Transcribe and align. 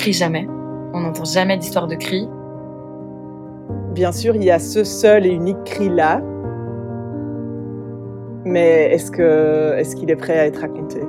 On 0.00 0.02
crie 0.02 0.12
jamais. 0.14 0.48
On 0.94 1.00
n'entend 1.00 1.26
jamais 1.26 1.58
d'histoire 1.58 1.86
de 1.86 1.94
cri. 1.94 2.26
Bien 3.92 4.12
sûr, 4.12 4.34
il 4.34 4.42
y 4.42 4.50
a 4.50 4.58
ce 4.58 4.82
seul 4.82 5.26
et 5.26 5.28
unique 5.28 5.62
cri-là. 5.64 6.22
Mais 8.46 8.94
est-ce 8.94 9.10
que 9.10 9.74
est-ce 9.76 9.94
qu'il 9.96 10.10
est 10.10 10.16
prêt 10.16 10.38
à 10.38 10.46
être 10.46 10.62
raconté? 10.62 11.00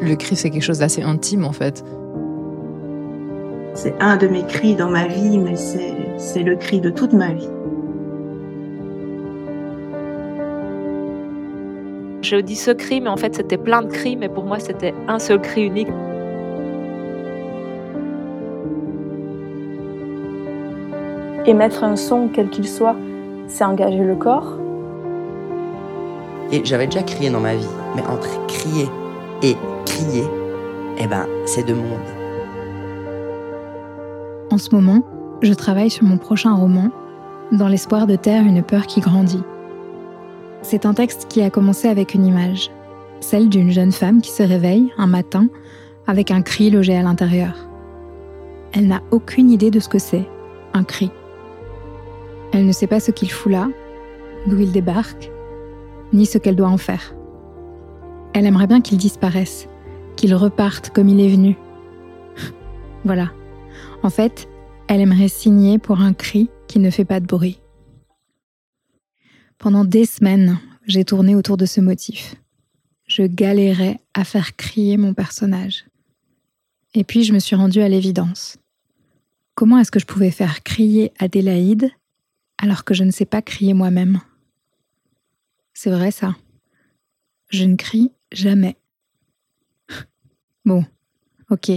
Le 0.00 0.16
cri, 0.16 0.34
c'est 0.34 0.50
quelque 0.50 0.64
chose 0.64 0.80
d'assez 0.80 1.02
intime 1.02 1.44
en 1.44 1.52
fait. 1.52 1.84
C'est 3.74 3.94
un 4.00 4.16
de 4.16 4.26
mes 4.26 4.42
cris 4.42 4.74
dans 4.74 4.90
ma 4.90 5.06
vie, 5.06 5.38
mais 5.38 5.54
c'est 5.54 6.42
le 6.42 6.56
cri 6.56 6.80
de 6.80 6.90
toute 6.90 7.12
ma 7.12 7.32
vie. 7.32 7.48
J'ai 12.22 12.42
dit 12.42 12.56
ce 12.56 12.72
cri, 12.72 13.00
mais 13.00 13.08
en 13.08 13.16
fait 13.16 13.36
c'était 13.36 13.56
plein 13.56 13.82
de 13.82 13.86
cris, 13.88 14.16
mais 14.16 14.28
pour 14.28 14.42
moi 14.42 14.58
c'était 14.58 14.94
un 15.06 15.20
seul 15.20 15.40
cri 15.40 15.62
unique. 15.62 15.86
Émettre 21.46 21.84
un 21.84 21.94
son, 21.94 22.28
quel 22.32 22.50
qu'il 22.50 22.66
soit, 22.66 22.96
c'est 23.46 23.62
engager 23.62 24.02
le 24.02 24.16
corps. 24.16 24.58
Et 26.50 26.64
j'avais 26.64 26.86
déjà 26.86 27.02
crié 27.02 27.30
dans 27.30 27.40
ma 27.40 27.54
vie, 27.54 27.68
mais 27.94 28.02
entre 28.02 28.44
crier 28.48 28.88
et 29.42 29.56
crier, 29.84 30.24
eh 30.98 31.06
ben, 31.06 31.26
c'est 31.44 31.64
deux 31.64 31.74
mondes. 31.74 32.16
En 34.50 34.58
ce 34.58 34.74
moment, 34.74 35.04
je 35.42 35.52
travaille 35.52 35.90
sur 35.90 36.04
mon 36.04 36.18
prochain 36.18 36.52
roman, 36.52 36.90
dans 37.52 37.68
l'espoir 37.68 38.08
de 38.08 38.16
taire 38.16 38.42
une 38.42 38.62
peur 38.62 38.86
qui 38.86 39.00
grandit. 39.00 39.42
C'est 40.62 40.84
un 40.84 40.94
texte 40.94 41.26
qui 41.28 41.42
a 41.42 41.50
commencé 41.50 41.86
avec 41.86 42.14
une 42.14 42.26
image, 42.26 42.72
celle 43.20 43.48
d'une 43.48 43.70
jeune 43.70 43.92
femme 43.92 44.20
qui 44.20 44.32
se 44.32 44.42
réveille 44.42 44.92
un 44.98 45.06
matin 45.06 45.46
avec 46.08 46.32
un 46.32 46.42
cri 46.42 46.70
logé 46.70 46.96
à 46.96 47.02
l'intérieur. 47.02 47.54
Elle 48.72 48.88
n'a 48.88 49.02
aucune 49.12 49.50
idée 49.50 49.70
de 49.70 49.78
ce 49.78 49.88
que 49.88 50.00
c'est, 50.00 50.28
un 50.74 50.82
cri. 50.82 51.12
Elle 52.56 52.64
ne 52.64 52.72
sait 52.72 52.86
pas 52.86 53.00
ce 53.00 53.10
qu'il 53.10 53.30
fout 53.30 53.52
là, 53.52 53.68
d'où 54.46 54.58
il 54.58 54.72
débarque, 54.72 55.30
ni 56.14 56.24
ce 56.24 56.38
qu'elle 56.38 56.56
doit 56.56 56.70
en 56.70 56.78
faire. 56.78 57.14
Elle 58.32 58.46
aimerait 58.46 58.66
bien 58.66 58.80
qu'il 58.80 58.96
disparaisse, 58.96 59.68
qu'il 60.16 60.34
reparte 60.34 60.88
comme 60.88 61.10
il 61.10 61.20
est 61.20 61.28
venu. 61.28 61.58
voilà. 63.04 63.30
En 64.02 64.08
fait, 64.08 64.48
elle 64.88 65.02
aimerait 65.02 65.28
signer 65.28 65.78
pour 65.78 66.00
un 66.00 66.14
cri 66.14 66.48
qui 66.66 66.78
ne 66.78 66.88
fait 66.88 67.04
pas 67.04 67.20
de 67.20 67.26
bruit. 67.26 67.60
Pendant 69.58 69.84
des 69.84 70.06
semaines, 70.06 70.58
j'ai 70.86 71.04
tourné 71.04 71.34
autour 71.34 71.58
de 71.58 71.66
ce 71.66 71.82
motif. 71.82 72.36
Je 73.06 73.24
galérais 73.24 74.00
à 74.14 74.24
faire 74.24 74.56
crier 74.56 74.96
mon 74.96 75.12
personnage. 75.12 75.84
Et 76.94 77.04
puis 77.04 77.22
je 77.22 77.34
me 77.34 77.38
suis 77.38 77.54
rendue 77.54 77.82
à 77.82 77.88
l'évidence. 77.90 78.56
Comment 79.54 79.76
est-ce 79.76 79.90
que 79.90 80.00
je 80.00 80.06
pouvais 80.06 80.30
faire 80.30 80.62
crier 80.62 81.12
Adélaïde 81.18 81.90
alors 82.58 82.84
que 82.84 82.94
je 82.94 83.04
ne 83.04 83.10
sais 83.10 83.26
pas 83.26 83.42
crier 83.42 83.74
moi-même 83.74 84.20
C'est 85.74 85.90
vrai 85.90 86.10
ça. 86.10 86.36
Je 87.50 87.64
ne 87.64 87.76
crie 87.76 88.12
jamais. 88.32 88.76
Bon, 90.64 90.84
ok, 91.50 91.70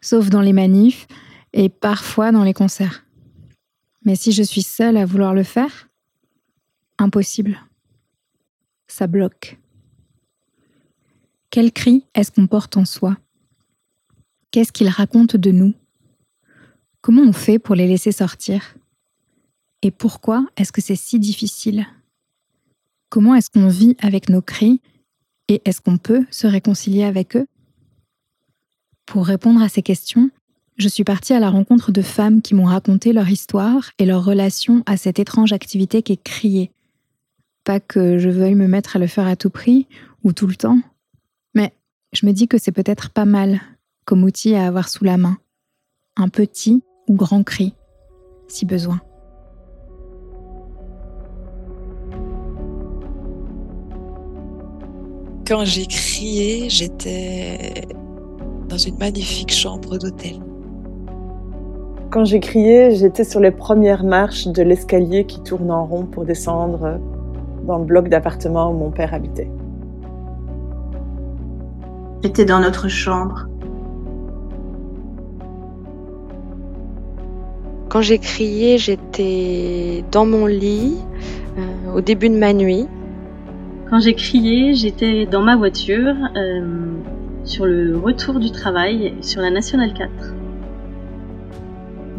sauf 0.00 0.30
dans 0.30 0.42
les 0.42 0.52
manifs 0.52 1.08
et 1.52 1.68
parfois 1.68 2.30
dans 2.30 2.44
les 2.44 2.54
concerts. 2.54 3.04
Mais 4.04 4.14
si 4.14 4.30
je 4.30 4.44
suis 4.44 4.62
seule 4.62 4.96
à 4.96 5.04
vouloir 5.04 5.34
le 5.34 5.42
faire, 5.42 5.88
impossible. 6.98 7.58
Ça 8.86 9.06
bloque. 9.06 9.58
Quel 11.50 11.72
cri 11.72 12.04
est-ce 12.14 12.30
qu'on 12.30 12.46
porte 12.46 12.76
en 12.76 12.84
soi? 12.84 13.16
Qu'est-ce 14.50 14.72
qu'ils 14.72 14.88
racontent 14.88 15.38
de 15.38 15.50
nous? 15.50 15.74
Comment 17.00 17.22
on 17.22 17.32
fait 17.32 17.58
pour 17.58 17.74
les 17.74 17.86
laisser 17.86 18.12
sortir? 18.12 18.74
Et 19.82 19.90
pourquoi 19.90 20.46
est-ce 20.56 20.72
que 20.72 20.80
c'est 20.80 20.96
si 20.96 21.18
difficile? 21.18 21.86
Comment 23.10 23.34
est-ce 23.34 23.50
qu'on 23.50 23.68
vit 23.68 23.96
avec 24.00 24.28
nos 24.28 24.42
cris? 24.42 24.80
Et 25.48 25.62
est-ce 25.64 25.80
qu'on 25.80 25.98
peut 25.98 26.26
se 26.30 26.46
réconcilier 26.46 27.04
avec 27.04 27.36
eux? 27.36 27.46
Pour 29.06 29.26
répondre 29.26 29.62
à 29.62 29.68
ces 29.68 29.82
questions, 29.82 30.30
je 30.76 30.88
suis 30.88 31.04
partie 31.04 31.32
à 31.32 31.40
la 31.40 31.50
rencontre 31.50 31.90
de 31.90 32.02
femmes 32.02 32.42
qui 32.42 32.54
m'ont 32.54 32.66
raconté 32.66 33.12
leur 33.12 33.28
histoire 33.28 33.90
et 33.98 34.04
leur 34.04 34.24
relation 34.24 34.82
à 34.86 34.96
cette 34.96 35.18
étrange 35.18 35.52
activité 35.52 36.02
qu'est 36.02 36.22
crier, 36.22 36.70
pas 37.64 37.80
que 37.80 38.18
je 38.18 38.28
veuille 38.28 38.54
me 38.54 38.68
mettre 38.68 38.96
à 38.96 38.98
le 38.98 39.06
faire 39.06 39.26
à 39.26 39.36
tout 39.36 39.50
prix 39.50 39.86
ou 40.22 40.32
tout 40.32 40.46
le 40.46 40.54
temps, 40.54 40.80
mais 41.54 41.72
je 42.12 42.26
me 42.26 42.32
dis 42.32 42.46
que 42.46 42.58
c'est 42.58 42.72
peut-être 42.72 43.10
pas 43.10 43.24
mal 43.24 43.60
comme 44.04 44.22
outil 44.22 44.54
à 44.54 44.66
avoir 44.66 44.88
sous 44.88 45.04
la 45.04 45.16
main. 45.16 45.38
Un 46.16 46.28
petit 46.28 46.82
ou 47.08 47.14
grand 47.14 47.42
cri, 47.42 47.74
si 48.46 48.64
besoin. 48.64 49.00
Quand 55.48 55.64
j'ai 55.64 55.86
crié, 55.86 56.68
j'étais 56.68 57.86
dans 58.68 58.76
une 58.76 58.98
magnifique 58.98 59.50
chambre 59.50 59.96
d'hôtel. 59.96 60.40
Quand 62.10 62.26
j'ai 62.26 62.38
crié, 62.38 62.94
j'étais 62.94 63.24
sur 63.24 63.40
les 63.40 63.50
premières 63.50 64.04
marches 64.04 64.46
de 64.46 64.62
l'escalier 64.62 65.24
qui 65.24 65.40
tourne 65.42 65.70
en 65.70 65.86
rond 65.86 66.04
pour 66.04 66.26
descendre 66.26 67.00
dans 67.66 67.78
le 67.78 67.84
bloc 67.86 68.10
d'appartement 68.10 68.70
où 68.70 68.74
mon 68.74 68.90
père 68.90 69.14
habitait. 69.14 69.50
J'étais 72.22 72.44
dans 72.44 72.60
notre 72.60 72.88
chambre. 72.88 73.48
Quand 77.88 78.02
j'ai 78.02 78.18
crié, 78.18 78.76
j'étais 78.76 80.04
dans 80.12 80.26
mon 80.26 80.44
lit 80.44 80.98
euh, 81.56 81.94
au 81.96 82.02
début 82.02 82.28
de 82.28 82.36
ma 82.36 82.52
nuit. 82.52 82.86
Quand 83.90 84.00
j'ai 84.00 84.12
crié, 84.12 84.74
j'étais 84.74 85.24
dans 85.24 85.40
ma 85.40 85.56
voiture 85.56 86.14
euh, 86.36 86.92
sur 87.44 87.64
le 87.64 87.96
retour 87.96 88.38
du 88.38 88.50
travail 88.50 89.14
sur 89.22 89.40
la 89.40 89.50
Nationale 89.50 89.94
4 89.94 90.34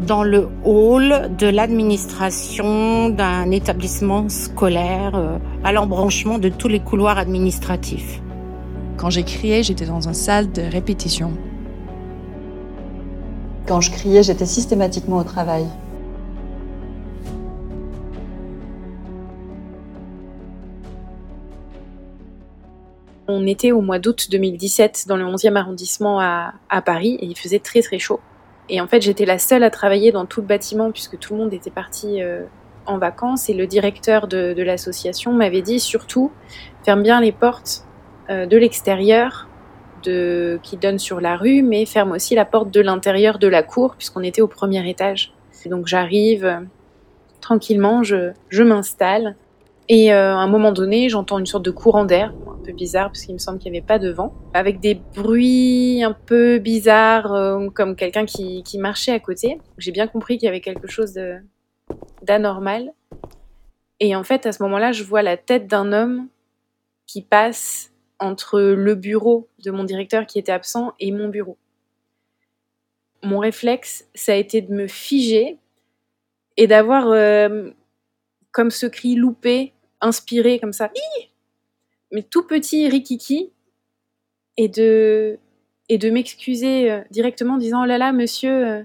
dans 0.06 0.24
le 0.24 0.48
hall 0.64 1.30
de 1.38 1.46
l'administration 1.46 3.10
d'un 3.10 3.50
établissement 3.50 4.28
scolaire 4.28 5.12
euh, 5.14 5.38
à 5.62 5.72
l'embranchement 5.72 6.38
de 6.38 6.48
tous 6.48 6.68
les 6.68 6.80
couloirs 6.80 7.18
administratifs. 7.18 8.20
Quand 8.96 9.10
j'ai 9.10 9.22
crié, 9.22 9.62
j'étais 9.62 9.84
dans 9.84 10.08
une 10.08 10.14
salle 10.14 10.50
de 10.50 10.62
répétition. 10.62 11.32
Quand 13.68 13.80
je 13.80 13.90
criais, 13.90 14.22
j'étais 14.22 14.46
systématiquement 14.46 15.18
au 15.18 15.24
travail. 15.24 15.66
On 23.32 23.46
était 23.46 23.70
au 23.70 23.80
mois 23.80 24.00
d'août 24.00 24.26
2017 24.28 25.04
dans 25.06 25.16
le 25.16 25.24
11e 25.24 25.54
arrondissement 25.54 26.20
à, 26.20 26.82
Paris 26.84 27.16
et 27.20 27.26
il 27.26 27.38
faisait 27.38 27.60
très 27.60 27.80
très 27.80 28.00
chaud. 28.00 28.18
Et 28.68 28.80
en 28.80 28.88
fait, 28.88 29.00
j'étais 29.00 29.24
la 29.24 29.38
seule 29.38 29.62
à 29.62 29.70
travailler 29.70 30.10
dans 30.10 30.26
tout 30.26 30.40
le 30.40 30.48
bâtiment 30.48 30.90
puisque 30.90 31.16
tout 31.18 31.34
le 31.34 31.40
monde 31.40 31.54
était 31.54 31.70
parti 31.70 32.22
euh, 32.22 32.42
en 32.86 32.98
vacances. 32.98 33.48
Et 33.48 33.54
le 33.54 33.68
directeur 33.68 34.26
de, 34.26 34.60
l'association 34.60 35.32
m'avait 35.32 35.62
dit 35.62 35.78
surtout, 35.78 36.32
ferme 36.84 37.02
bien 37.02 37.20
les 37.20 37.30
portes 37.30 37.84
euh, 38.30 38.46
de 38.46 38.56
l'extérieur 38.56 39.48
qui 40.02 40.76
donnent 40.80 40.98
sur 40.98 41.20
la 41.20 41.36
rue, 41.36 41.62
mais 41.62 41.84
ferme 41.84 42.12
aussi 42.12 42.34
la 42.34 42.46
porte 42.46 42.70
de 42.70 42.80
l'intérieur 42.80 43.38
de 43.38 43.46
la 43.46 43.62
cour 43.62 43.96
puisqu'on 43.96 44.22
était 44.22 44.40
au 44.40 44.48
premier 44.48 44.88
étage. 44.88 45.34
donc 45.66 45.86
j'arrive 45.86 46.44
euh, 46.46 46.60
tranquillement, 47.40 48.02
je 48.02 48.62
m'installe. 48.62 49.36
Et 49.92 50.12
à 50.12 50.36
un 50.36 50.46
moment 50.46 50.70
donné, 50.70 51.08
j'entends 51.08 51.40
une 51.40 51.46
sorte 51.46 51.64
de 51.64 51.72
courant 51.72 52.04
d'air, 52.04 52.32
un 52.46 52.64
peu 52.64 52.70
bizarre 52.70 53.08
parce 53.08 53.24
qu'il 53.24 53.34
me 53.34 53.40
semble 53.40 53.58
qu'il 53.58 53.72
n'y 53.72 53.78
avait 53.78 53.86
pas 53.86 53.98
de 53.98 54.08
vent, 54.08 54.32
avec 54.54 54.78
des 54.78 54.94
bruits 54.94 56.04
un 56.04 56.12
peu 56.12 56.60
bizarres, 56.60 57.34
euh, 57.34 57.68
comme 57.70 57.96
quelqu'un 57.96 58.24
qui, 58.24 58.62
qui, 58.62 58.78
marchait 58.78 59.10
à 59.10 59.18
côté. 59.18 59.58
J'ai 59.78 59.90
bien 59.90 60.06
compris 60.06 60.38
qu'il 60.38 60.46
y 60.46 60.48
avait 60.48 60.60
quelque 60.60 60.86
chose 60.86 61.18
d'anormal. 62.22 62.92
Et 63.98 64.14
en 64.14 64.22
fait, 64.22 64.46
à 64.46 64.52
ce 64.52 64.62
moment-là, 64.62 64.92
je 64.92 65.02
vois 65.02 65.22
la 65.22 65.36
tête 65.36 65.66
d'un 65.66 65.92
homme 65.92 66.28
qui 67.08 67.20
passe 67.20 67.92
entre 68.20 68.60
le 68.60 68.94
bureau 68.94 69.48
de 69.64 69.72
mon 69.72 69.82
directeur 69.82 70.24
qui 70.24 70.38
était 70.38 70.52
absent 70.52 70.92
et 71.00 71.10
mon 71.10 71.26
bureau. 71.26 71.58
Mon 73.24 73.40
réflexe, 73.40 74.08
ça 74.14 74.34
a 74.34 74.36
été 74.36 74.62
de 74.62 74.72
me 74.72 74.86
figer 74.86 75.58
et 76.56 76.68
d'avoir 76.68 77.08
euh, 77.08 77.70
comme 78.52 78.70
ce 78.70 78.86
cri 78.86 79.16
loupé, 79.16 79.72
inspiré 80.00 80.58
comme 80.58 80.72
ça 80.72 80.90
mais 82.12 82.22
tout 82.22 82.46
petit 82.46 82.88
rikiki 82.88 83.52
et 84.56 84.68
de 84.68 85.38
et 85.88 85.98
de 85.98 86.10
m'excuser 86.10 86.90
euh, 86.90 87.00
directement 87.10 87.54
en 87.54 87.58
disant 87.58 87.82
oh 87.82 87.86
là 87.86 87.98
là 87.98 88.12
monsieur 88.12 88.66
euh, 88.66 88.82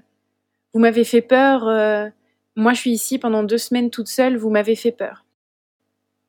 vous 0.73 0.79
m'avez 0.79 1.03
fait 1.03 1.21
peur 1.21 1.67
euh, 1.67 2.09
moi 2.55 2.73
je 2.73 2.79
suis 2.79 2.91
ici 2.91 3.17
pendant 3.19 3.43
deux 3.43 3.57
semaines 3.57 3.89
toute 3.89 4.07
seule 4.07 4.37
vous 4.37 4.49
m'avez 4.49 4.75
fait 4.75 4.91
peur 4.91 5.25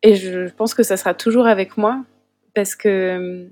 et 0.03 0.15
je 0.15 0.49
pense 0.51 0.75
que 0.75 0.83
ça 0.83 0.97
sera 0.97 1.15
toujours 1.15 1.47
avec 1.47 1.77
moi 1.77 2.05
parce 2.55 2.75
que 2.75 3.49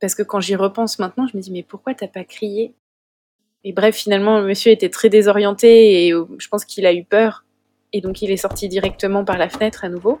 parce 0.00 0.14
que 0.14 0.22
quand 0.22 0.40
j'y 0.40 0.56
repense 0.56 0.98
maintenant 0.98 1.26
je 1.26 1.36
me 1.36 1.42
dis 1.42 1.52
mais 1.52 1.62
pourquoi 1.62 1.94
t'as 1.94 2.08
pas 2.08 2.24
crié? 2.24 2.74
Et 3.64 3.72
bref, 3.72 3.94
finalement, 3.94 4.40
le 4.40 4.46
monsieur 4.46 4.72
était 4.72 4.88
très 4.88 5.08
désorienté 5.08 6.06
et 6.06 6.10
je 6.10 6.48
pense 6.48 6.64
qu'il 6.64 6.86
a 6.86 6.92
eu 6.92 7.04
peur. 7.04 7.44
Et 7.92 8.00
donc, 8.00 8.22
il 8.22 8.30
est 8.30 8.36
sorti 8.36 8.68
directement 8.68 9.24
par 9.24 9.38
la 9.38 9.48
fenêtre 9.48 9.84
à 9.84 9.88
nouveau. 9.88 10.18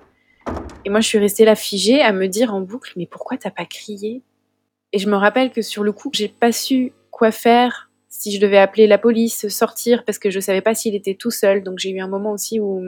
Et 0.84 0.90
moi, 0.90 1.00
je 1.00 1.08
suis 1.08 1.18
restée 1.18 1.44
là 1.44 1.54
figée 1.54 2.02
à 2.02 2.12
me 2.12 2.26
dire 2.26 2.54
en 2.54 2.60
boucle, 2.60 2.92
mais 2.96 3.06
pourquoi 3.06 3.36
t'as 3.36 3.50
pas 3.50 3.64
crié? 3.64 4.22
Et 4.92 4.98
je 4.98 5.08
me 5.08 5.16
rappelle 5.16 5.50
que 5.52 5.62
sur 5.62 5.84
le 5.84 5.92
coup, 5.92 6.10
j'ai 6.12 6.28
pas 6.28 6.52
su 6.52 6.92
quoi 7.10 7.30
faire, 7.30 7.90
si 8.08 8.32
je 8.32 8.40
devais 8.40 8.58
appeler 8.58 8.86
la 8.86 8.98
police, 8.98 9.48
sortir, 9.48 10.04
parce 10.04 10.18
que 10.18 10.30
je 10.30 10.40
savais 10.40 10.60
pas 10.60 10.74
s'il 10.74 10.94
était 10.94 11.14
tout 11.14 11.30
seul. 11.30 11.62
Donc 11.62 11.78
j'ai 11.78 11.90
eu 11.90 12.00
un 12.00 12.08
moment 12.08 12.32
aussi 12.32 12.60
où, 12.60 12.82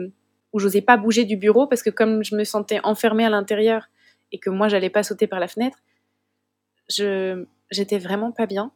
où 0.53 0.59
j'osais 0.59 0.81
pas 0.81 0.97
bouger 0.97 1.25
du 1.25 1.37
bureau, 1.37 1.67
parce 1.67 1.83
que 1.83 1.89
comme 1.89 2.23
je 2.23 2.35
me 2.35 2.43
sentais 2.43 2.79
enfermée 2.83 3.25
à 3.25 3.29
l'intérieur 3.29 3.87
et 4.31 4.39
que 4.39 4.49
moi, 4.49 4.67
j'allais 4.67 4.89
pas 4.89 5.03
sauter 5.03 5.27
par 5.27 5.39
la 5.39 5.47
fenêtre, 5.47 5.79
je 6.89 7.45
j'étais 7.71 7.97
vraiment 7.97 8.31
pas 8.31 8.45
bien. 8.45 8.71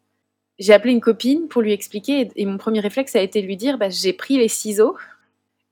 J'ai 0.57 0.73
appelé 0.73 0.91
une 0.93 1.01
copine 1.01 1.47
pour 1.47 1.61
lui 1.61 1.73
expliquer, 1.73 2.29
et, 2.35 2.45
mon 2.45 2.57
premier 2.57 2.79
réflexe 2.79 3.15
a 3.15 3.21
été 3.21 3.41
de 3.41 3.47
lui 3.47 3.57
dire, 3.57 3.77
bah, 3.77 3.89
j'ai 3.89 4.13
pris 4.13 4.37
les 4.37 4.47
ciseaux 4.47 4.97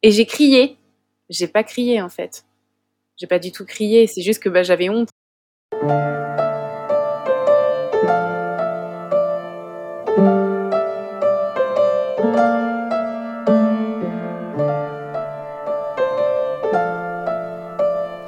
et 0.03 0.11
j'ai 0.11 0.25
crié. 0.25 0.77
J'ai 1.29 1.47
pas 1.47 1.63
crié 1.63 2.01
en 2.01 2.09
fait. 2.09 2.45
J'ai 3.19 3.25
pas 3.25 3.39
du 3.39 3.51
tout 3.51 3.65
crié, 3.65 4.05
c'est 4.05 4.21
juste 4.21 4.43
que 4.43 4.47
bah, 4.47 4.61
j'avais 4.61 4.89
honte. 4.89 5.09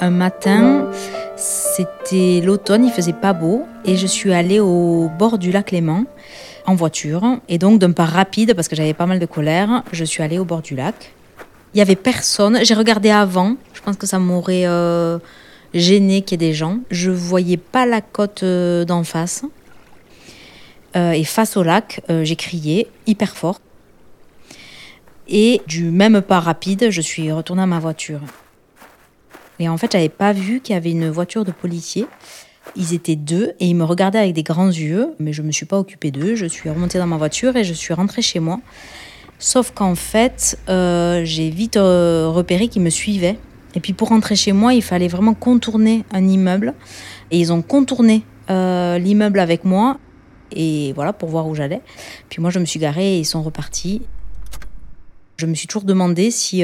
Un 0.01 0.09
matin, 0.09 0.89
c'était 1.35 2.41
l'automne, 2.43 2.83
il 2.83 2.91
faisait 2.91 3.13
pas 3.13 3.33
beau 3.33 3.67
et 3.85 3.95
je 3.95 4.07
suis 4.07 4.33
allée 4.33 4.59
au 4.59 5.11
bord 5.19 5.37
du 5.37 5.51
lac 5.51 5.69
Léman 5.69 6.05
en 6.65 6.73
voiture 6.73 7.37
et 7.47 7.59
donc 7.59 7.77
d'un 7.77 7.91
pas 7.91 8.05
rapide 8.05 8.55
parce 8.55 8.67
que 8.67 8.75
j'avais 8.75 8.95
pas 8.95 9.05
mal 9.05 9.19
de 9.19 9.27
colère, 9.27 9.83
je 9.91 10.03
suis 10.03 10.23
allée 10.23 10.39
au 10.39 10.45
bord 10.45 10.63
du 10.63 10.75
lac. 10.75 11.13
Il 11.75 11.77
y 11.77 11.81
avait 11.81 11.95
personne, 11.95 12.65
j'ai 12.65 12.73
regardé 12.73 13.11
avant, 13.11 13.55
que 13.97 14.07
ça 14.07 14.19
m'aurait 14.19 14.65
euh, 14.65 15.19
gêné 15.73 16.21
qu'il 16.21 16.41
y 16.41 16.45
ait 16.45 16.49
des 16.49 16.53
gens. 16.53 16.79
Je 16.91 17.11
voyais 17.11 17.57
pas 17.57 17.85
la 17.85 18.01
côte 18.01 18.43
euh, 18.43 18.85
d'en 18.85 19.03
face. 19.03 19.43
Euh, 20.95 21.11
et 21.11 21.23
face 21.23 21.55
au 21.55 21.63
lac, 21.63 22.01
j'ai 22.23 22.35
crié 22.35 22.87
hyper 23.05 23.35
fort. 23.35 23.61
Et 25.27 25.61
du 25.67 25.91
même 25.91 26.21
pas 26.21 26.39
rapide, 26.39 26.89
je 26.89 27.01
suis 27.01 27.31
retournée 27.31 27.61
à 27.61 27.67
ma 27.67 27.79
voiture. 27.79 28.21
Et 29.59 29.69
en 29.69 29.77
fait, 29.77 29.91
j'avais 29.91 30.09
pas 30.09 30.33
vu 30.33 30.61
qu'il 30.61 30.73
y 30.73 30.77
avait 30.77 30.91
une 30.91 31.09
voiture 31.09 31.45
de 31.45 31.51
policier. 31.51 32.07
Ils 32.75 32.93
étaient 32.93 33.15
deux 33.15 33.53
et 33.59 33.67
ils 33.67 33.75
me 33.75 33.83
regardaient 33.83 34.19
avec 34.19 34.33
des 34.33 34.43
grands 34.43 34.69
yeux, 34.69 35.09
mais 35.19 35.33
je 35.33 35.43
me 35.43 35.51
suis 35.51 35.65
pas 35.67 35.77
occupée 35.77 36.09
d'eux. 36.09 36.33
Je 36.33 36.47
suis 36.47 36.69
remontée 36.69 36.97
dans 36.97 37.07
ma 37.07 37.17
voiture 37.17 37.55
et 37.55 37.63
je 37.63 37.73
suis 37.73 37.93
rentrée 37.93 38.23
chez 38.23 38.39
moi. 38.39 38.59
Sauf 39.37 39.71
qu'en 39.71 39.95
fait, 39.95 40.57
j'ai 40.67 41.49
vite 41.51 41.75
repéré 41.75 42.67
qu'ils 42.67 42.81
me 42.81 42.89
suivaient. 42.89 43.37
Et 43.75 43.79
puis 43.79 43.93
pour 43.93 44.09
rentrer 44.09 44.35
chez 44.35 44.51
moi, 44.51 44.73
il 44.73 44.81
fallait 44.81 45.07
vraiment 45.07 45.33
contourner 45.33 46.03
un 46.11 46.27
immeuble. 46.27 46.73
Et 47.31 47.39
ils 47.39 47.53
ont 47.53 47.61
contourné 47.61 48.23
euh, 48.49 48.97
l'immeuble 48.97 49.39
avec 49.39 49.65
moi. 49.65 49.97
Et 50.51 50.93
voilà, 50.93 51.13
pour 51.13 51.29
voir 51.29 51.47
où 51.47 51.55
j'allais. 51.55 51.81
Puis 52.29 52.41
moi, 52.41 52.49
je 52.49 52.59
me 52.59 52.65
suis 52.65 52.79
garée 52.79 53.15
et 53.15 53.19
ils 53.19 53.25
sont 53.25 53.43
repartis. 53.43 54.01
Je 55.37 55.45
me 55.45 55.53
suis 55.53 55.67
toujours 55.67 55.83
demandé 55.83 56.31
si, 56.31 56.63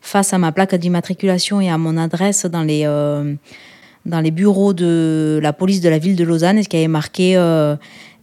face 0.00 0.32
à 0.32 0.38
ma 0.38 0.52
plaque 0.52 0.74
d'immatriculation 0.76 1.60
et 1.60 1.68
à 1.68 1.78
mon 1.78 1.96
adresse 1.96 2.46
dans 2.46 2.62
les, 2.62 2.84
dans 2.84 4.20
les 4.20 4.30
bureaux 4.30 4.72
de 4.72 5.40
la 5.42 5.52
police 5.52 5.80
de 5.80 5.88
la 5.88 5.98
ville 5.98 6.14
de 6.14 6.22
Lausanne, 6.22 6.58
est-ce 6.58 6.68
qu'il 6.68 6.78
y 6.78 6.82
avait 6.82 6.88
marqué 6.88 7.32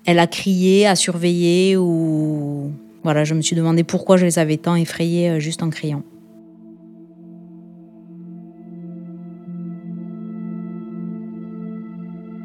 Elle 0.05 0.19
a 0.19 0.27
crié, 0.27 0.87
a 0.87 0.95
surveillé 0.95 1.75
ou 1.75 2.71
voilà, 3.03 3.23
je 3.23 3.33
me 3.33 3.41
suis 3.41 3.55
demandé 3.55 3.83
pourquoi 3.83 4.17
je 4.17 4.25
les 4.25 4.39
avais 4.39 4.57
tant 4.57 4.75
effrayés 4.75 5.29
euh, 5.29 5.39
juste 5.39 5.63
en 5.63 5.69
criant. 5.69 6.03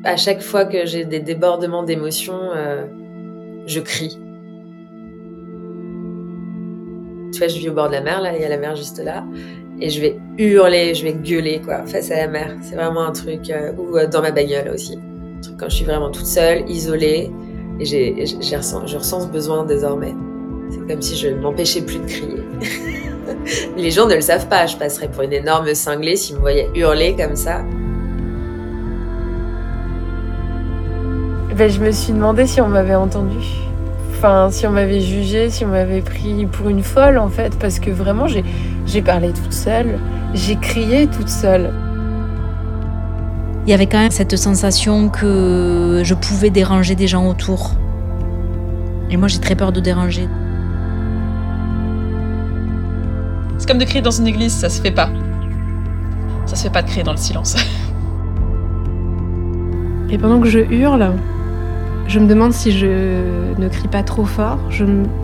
À 0.04 0.16
chaque 0.18 0.42
fois 0.42 0.66
que 0.66 0.84
j'ai 0.84 1.06
des 1.06 1.20
débordements 1.20 1.82
d'émotions, 1.82 2.38
euh, 2.54 2.84
je 3.66 3.80
crie. 3.80 4.18
Tu 7.32 7.38
vois, 7.38 7.48
je 7.48 7.58
vis 7.58 7.70
au 7.70 7.72
bord 7.72 7.88
de 7.88 7.94
la 7.94 8.02
mer, 8.02 8.20
là, 8.20 8.36
il 8.36 8.42
y 8.42 8.44
a 8.44 8.50
la 8.50 8.58
mer 8.58 8.76
juste 8.76 9.02
là, 9.02 9.24
et 9.80 9.88
je 9.88 10.02
vais 10.02 10.18
hurler, 10.36 10.94
je 10.94 11.04
vais 11.04 11.14
gueuler, 11.14 11.62
quoi, 11.64 11.86
face 11.86 12.10
à 12.10 12.16
la 12.16 12.28
mer. 12.28 12.54
C'est 12.60 12.74
vraiment 12.74 13.00
un 13.00 13.12
truc, 13.12 13.48
euh, 13.48 13.72
ou 13.72 13.98
dans 14.06 14.20
ma 14.20 14.30
bagnole 14.30 14.68
aussi. 14.74 14.98
Un 15.38 15.40
truc 15.40 15.56
quand 15.58 15.70
je 15.70 15.76
suis 15.76 15.84
vraiment 15.86 16.10
toute 16.10 16.26
seule, 16.26 16.68
isolée, 16.70 17.30
et 17.80 17.84
j'ai, 17.86 18.26
je 18.26 18.56
ressens 18.56 19.20
ce 19.20 19.26
besoin 19.26 19.64
désormais. 19.64 20.14
C'est 20.70 20.86
comme 20.86 21.00
si 21.00 21.16
je 21.16 21.28
ne 21.28 21.40
m'empêchais 21.40 21.80
plus 21.80 21.98
de 21.98 22.06
crier. 22.06 22.42
Les 23.76 23.90
gens 23.90 24.06
ne 24.06 24.14
le 24.14 24.20
savent 24.20 24.48
pas, 24.48 24.66
je 24.66 24.76
passerais 24.76 25.10
pour 25.10 25.22
une 25.22 25.32
énorme 25.32 25.74
cinglée 25.74 26.16
s'ils 26.16 26.36
me 26.36 26.40
voyaient 26.40 26.68
hurler 26.74 27.16
comme 27.16 27.36
ça. 27.36 27.64
Ben, 31.56 31.70
je 31.70 31.80
me 31.80 31.92
suis 31.92 32.12
demandé 32.12 32.48
si 32.48 32.60
on 32.60 32.66
m'avait 32.66 32.96
entendu. 32.96 33.38
Enfin, 34.10 34.48
si 34.50 34.66
on 34.66 34.70
m'avait 34.70 35.00
jugé, 35.00 35.50
si 35.50 35.64
on 35.64 35.68
m'avait 35.68 36.00
pris 36.00 36.46
pour 36.46 36.68
une 36.68 36.82
folle 36.82 37.16
en 37.16 37.28
fait, 37.28 37.56
parce 37.60 37.78
que 37.78 37.92
vraiment 37.92 38.26
j'ai 38.26 39.02
parlé 39.02 39.32
toute 39.32 39.52
seule, 39.52 40.00
j'ai 40.32 40.56
crié 40.56 41.06
toute 41.06 41.28
seule. 41.28 41.72
Il 43.66 43.70
y 43.70 43.72
avait 43.72 43.86
quand 43.86 44.00
même 44.00 44.10
cette 44.10 44.36
sensation 44.36 45.08
que 45.08 46.02
je 46.02 46.14
pouvais 46.14 46.50
déranger 46.50 46.96
des 46.96 47.06
gens 47.06 47.28
autour. 47.28 47.70
Et 49.10 49.16
moi 49.16 49.28
j'ai 49.28 49.38
très 49.38 49.54
peur 49.54 49.70
de 49.70 49.78
déranger. 49.78 50.28
C'est 53.58 53.68
comme 53.68 53.78
de 53.78 53.84
crier 53.84 54.02
dans 54.02 54.10
une 54.10 54.26
église, 54.26 54.54
ça 54.54 54.68
se 54.68 54.82
fait 54.82 54.90
pas. 54.90 55.08
Ça 56.46 56.56
se 56.56 56.64
fait 56.64 56.72
pas 56.72 56.82
de 56.82 56.88
crier 56.88 57.04
dans 57.04 57.12
le 57.12 57.16
silence. 57.16 57.54
Et 60.10 60.18
pendant 60.18 60.40
que 60.40 60.48
je 60.48 60.58
hurle, 60.58 61.12
je 62.06 62.18
me 62.18 62.26
demande 62.26 62.52
si 62.52 62.72
je 62.72 63.58
ne 63.58 63.68
crie 63.68 63.88
pas 63.88 64.02
trop 64.02 64.24
fort. 64.24 64.58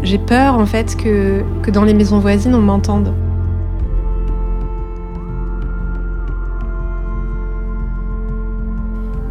J'ai 0.03 0.19
peur 0.19 0.59
en 0.59 0.67
fait 0.67 0.97
que, 0.97 1.43
que 1.63 1.71
dans 1.71 1.85
les 1.85 1.95
maisons 1.95 2.19
voisines 2.19 2.55
on 2.55 2.61
m'entende. 2.61 3.13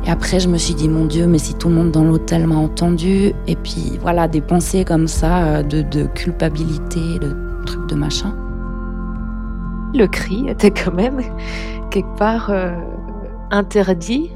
Et 0.06 0.12
après, 0.12 0.40
je 0.40 0.48
me 0.48 0.58
suis 0.58 0.74
dit, 0.74 0.90
mon 0.90 1.06
Dieu, 1.06 1.28
mais 1.28 1.38
si 1.38 1.54
tout 1.54 1.70
le 1.70 1.76
monde 1.76 1.92
dans 1.92 2.04
l'hôtel 2.04 2.48
m'a 2.48 2.56
entendu, 2.56 3.32
et 3.46 3.56
puis 3.56 4.00
voilà, 4.02 4.28
des 4.28 4.42
pensées 4.42 4.84
comme 4.84 5.08
ça, 5.08 5.44
euh, 5.44 5.62
de, 5.62 5.84
de 5.84 6.06
culpabilité, 6.06 7.20
de 7.20 7.36
trucs 7.66 7.88
de 7.88 7.96
machin 7.96 8.34
le 9.94 10.08
cri 10.08 10.48
était 10.48 10.72
quand 10.72 10.94
même 10.94 11.22
quelque 11.90 12.18
part 12.18 12.50
euh, 12.50 12.76
interdit. 13.52 14.32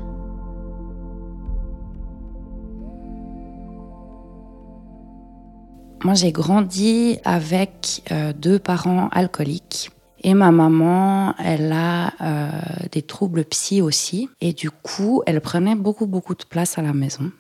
Moi, 6.04 6.14
j'ai 6.14 6.32
grandi 6.32 7.18
avec 7.24 8.04
euh, 8.12 8.34
deux 8.34 8.60
parents 8.60 9.10
alcooliques. 9.12 9.92
Et 10.26 10.34
ma 10.34 10.52
maman, 10.52 11.36
elle 11.38 11.72
a 11.72 12.14
euh, 12.22 12.50
des 12.92 13.02
troubles 13.02 13.44
psy 13.46 13.82
aussi. 13.82 14.30
Et 14.42 14.54
du 14.54 14.72
coup, 14.72 15.22
elle 15.26 15.42
prenait 15.42 15.76
beaucoup, 15.76 16.06
beaucoup 16.06 16.36
de 16.36 16.46
place 16.46 16.78
à 16.78 16.82
la 16.82 16.94
maison. 16.94 17.32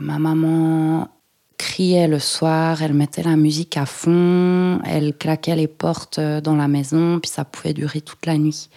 ma 0.00 0.18
maman 0.18 1.08
criait 1.58 2.08
le 2.08 2.20
soir, 2.20 2.82
elle 2.82 2.94
mettait 2.94 3.24
la 3.24 3.36
musique 3.36 3.76
à 3.76 3.84
fond, 3.84 4.80
elle 4.84 5.12
claquait 5.12 5.56
les 5.56 5.66
portes 5.66 6.18
euh, 6.18 6.40
dans 6.40 6.56
la 6.56 6.68
maison, 6.68 7.18
puis 7.20 7.30
ça 7.30 7.44
pouvait 7.44 7.74
durer 7.74 8.00
toute 8.00 8.24
la 8.24 8.38
nuit. 8.38 8.70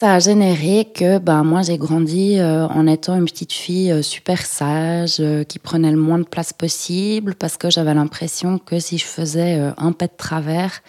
Ça 0.00 0.14
a 0.14 0.18
généré 0.20 0.84
que 0.84 1.18
ben, 1.18 1.42
moi 1.42 1.62
j'ai 1.62 1.76
grandi 1.76 2.38
euh, 2.38 2.68
en 2.68 2.86
étant 2.86 3.16
une 3.16 3.24
petite 3.24 3.52
fille 3.52 3.90
euh, 3.90 4.00
super 4.00 4.46
sage, 4.46 5.20
qui 5.48 5.58
prenait 5.58 5.90
le 5.90 5.96
moins 5.96 6.20
de 6.20 6.24
place 6.24 6.52
possible, 6.52 7.34
parce 7.34 7.56
que 7.56 7.68
j'avais 7.68 7.94
l'impression 7.94 8.58
que 8.58 8.78
si 8.78 8.96
je 8.96 9.06
faisais 9.06 9.60
un 9.76 9.90
pet 9.90 10.12
de 10.12 10.16
travers, 10.16 10.82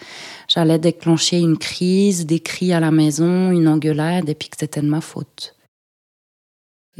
j'allais 0.46 0.78
déclencher 0.78 1.40
une 1.40 1.58
crise, 1.58 2.24
des 2.24 2.38
cris 2.38 2.72
à 2.72 2.78
la 2.78 2.92
maison, 2.92 3.50
une 3.50 3.66
engueulade, 3.66 4.28
et 4.28 4.34
puis 4.36 4.48
que 4.48 4.56
c'était 4.60 4.80
de 4.80 4.86
ma 4.86 5.00
faute. 5.00 5.56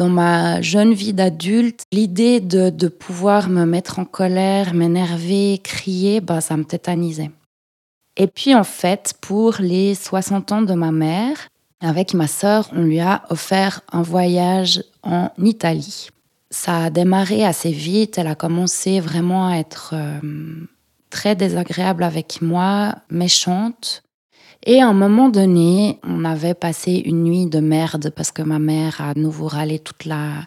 Dans 0.01 0.09
ma 0.09 0.63
jeune 0.63 0.95
vie 0.95 1.13
d'adulte, 1.13 1.83
l'idée 1.93 2.41
de, 2.41 2.89
pouvoir 2.89 3.51
me 3.51 3.67
mettre 3.67 3.99
en 3.99 4.05
colère, 4.05 4.73
m'énerver, 4.73 5.61
crier, 5.63 6.23
bah, 6.23 6.41
ça 6.41 6.57
me 6.57 6.65
tétanisait. 6.65 7.31
Et 8.17 8.27
puis 8.27 8.55
en 8.55 8.65
fait, 8.65 9.13
pour 9.21 9.57
les 9.61 9.95
60 9.95 10.53
ans 10.53 10.63
de 10.63 10.73
ma 10.73 10.91
mère, 10.91 11.50
avec 11.81 12.15
ma 12.15 12.27
sœur, 12.27 12.69
on 12.73 12.83
lui 12.83 13.01
a 13.01 13.23
offert 13.31 13.81
un 13.93 14.03
voyage 14.03 14.83
en 15.03 15.31
Italie. 15.39 16.09
Ça 16.51 16.85
a 16.85 16.91
démarré 16.91 17.45
assez 17.45 17.71
vite, 17.71 18.19
elle 18.19 18.27
a 18.27 18.35
commencé 18.35 19.01
vraiment 19.01 19.49
à 19.49 19.57
être 19.57 19.95
euh, 19.95 20.21
très 21.11 21.37
désagréable 21.37 22.03
avec 22.03 22.43
moi, 22.43 22.97
méchante. 23.11 24.03
Et 24.67 24.83
à 24.83 24.89
un 24.89 24.93
moment 24.93 25.29
donné, 25.29 25.99
on 26.03 26.25
avait 26.25 26.55
passé 26.55 27.03
une 27.05 27.25
nuit 27.25 27.47
de 27.47 27.61
merde 27.61 28.11
parce 28.11 28.31
que 28.31 28.43
ma 28.43 28.59
mère 28.59 29.01
a 29.01 29.15
nouveau 29.15 29.49
râlé 29.49 29.79
toute 29.79 30.05
la, 30.05 30.47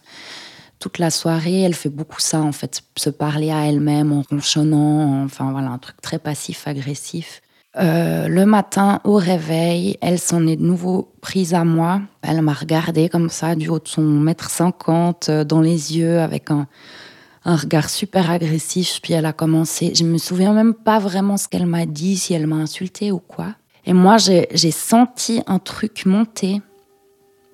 toute 0.77 0.99
la 0.99 1.09
soirée. 1.09 1.61
Elle 1.61 1.73
fait 1.73 1.89
beaucoup 1.89 2.19
ça, 2.19 2.41
en 2.41 2.51
fait, 2.51 2.83
se 2.97 3.09
parler 3.09 3.49
à 3.49 3.65
elle-même 3.65 4.11
en 4.11 4.23
ronchonnant, 4.29 5.23
enfin 5.23 5.51
voilà, 5.51 5.69
un 5.69 5.79
truc 5.79 5.99
très 6.01 6.19
passif-agressif. 6.19 7.41
Euh, 7.79 8.27
le 8.27 8.45
matin, 8.45 8.99
au 9.03 9.15
réveil, 9.15 9.97
elle 10.01 10.19
s'en 10.19 10.45
est 10.45 10.57
de 10.57 10.63
nouveau 10.63 11.11
prise 11.21 11.55
à 11.55 11.63
moi. 11.63 12.01
Elle 12.21 12.41
m'a 12.41 12.53
regardé 12.53 13.09
comme 13.09 13.29
ça, 13.29 13.55
du 13.55 13.67
haut 13.69 13.79
de 13.79 13.87
son 13.87 14.03
mètre 14.03 14.51
cinquante, 14.51 15.29
euh, 15.29 15.43
dans 15.43 15.61
les 15.61 15.97
yeux, 15.97 16.19
avec 16.19 16.51
un, 16.51 16.67
regard 17.45 17.89
super 17.89 18.29
agressif. 18.29 18.99
Puis 19.01 19.13
elle 19.13 19.25
a 19.25 19.33
commencé. 19.33 19.93
Je 19.95 20.03
me 20.03 20.17
souviens 20.19 20.53
même 20.53 20.75
pas 20.75 20.99
vraiment 20.99 21.37
ce 21.37 21.47
qu'elle 21.47 21.65
m'a 21.65 21.85
dit, 21.85 22.15
si 22.17 22.33
elle 22.33 22.47
m'a 22.47 22.57
insulté 22.57 23.11
ou 23.11 23.19
quoi. 23.19 23.55
Et 23.85 23.93
moi, 23.93 24.17
j'ai 24.17 24.71
senti 24.71 25.41
un 25.45 25.59
truc 25.59 26.05
monter. 26.05 26.61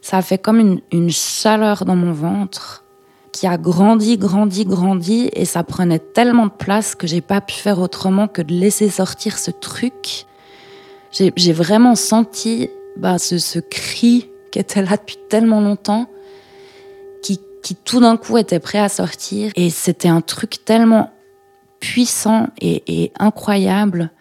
Ça 0.02 0.18
a 0.18 0.22
fait 0.22 0.38
comme 0.38 0.80
une 0.92 1.10
chaleur 1.10 1.86
dans 1.86 1.96
mon 1.96 2.12
ventre 2.12 2.84
qui 3.32 3.48
a 3.48 3.58
grandi, 3.58 4.18
grandi, 4.18 4.66
grandi, 4.66 5.30
et 5.34 5.46
ça 5.46 5.64
prenait 5.64 6.00
tellement 6.00 6.48
de 6.48 6.52
place 6.52 6.96
que 6.96 7.08
j'ai 7.08 7.22
pas 7.22 7.42
pu 7.42 7.56
faire 7.56 7.80
autrement 7.80 8.28
que 8.28 8.42
de 8.42 8.54
laisser 8.54 8.90
sortir 8.90 9.38
ce 9.38 9.52
truc. 9.52 10.26
J'ai 11.12 11.54
vraiment 11.54 11.96
senti 11.96 12.70
bah, 12.98 13.18
ce, 13.18 13.38
ce, 13.38 13.60
cri 13.60 14.30
qui 14.52 14.60
était 14.60 14.82
là 14.82 14.98
depuis 14.98 15.18
tellement 15.30 15.62
longtemps, 15.62 16.08
qui, 17.24 17.40
qui 17.64 17.76
tout 17.76 18.00
d'un 18.00 18.18
coup 18.18 18.38
était 18.38 18.60
prêt 18.60 18.80
à 18.80 18.90
sortir, 18.90 19.52
et 19.56 19.70
c'était 19.70 20.08
un 20.08 20.22
truc 20.22 20.64
tellement 20.66 21.12
puissant 21.80 22.48
et, 22.60 23.04
et 23.04 23.12
incroyable 23.20 24.12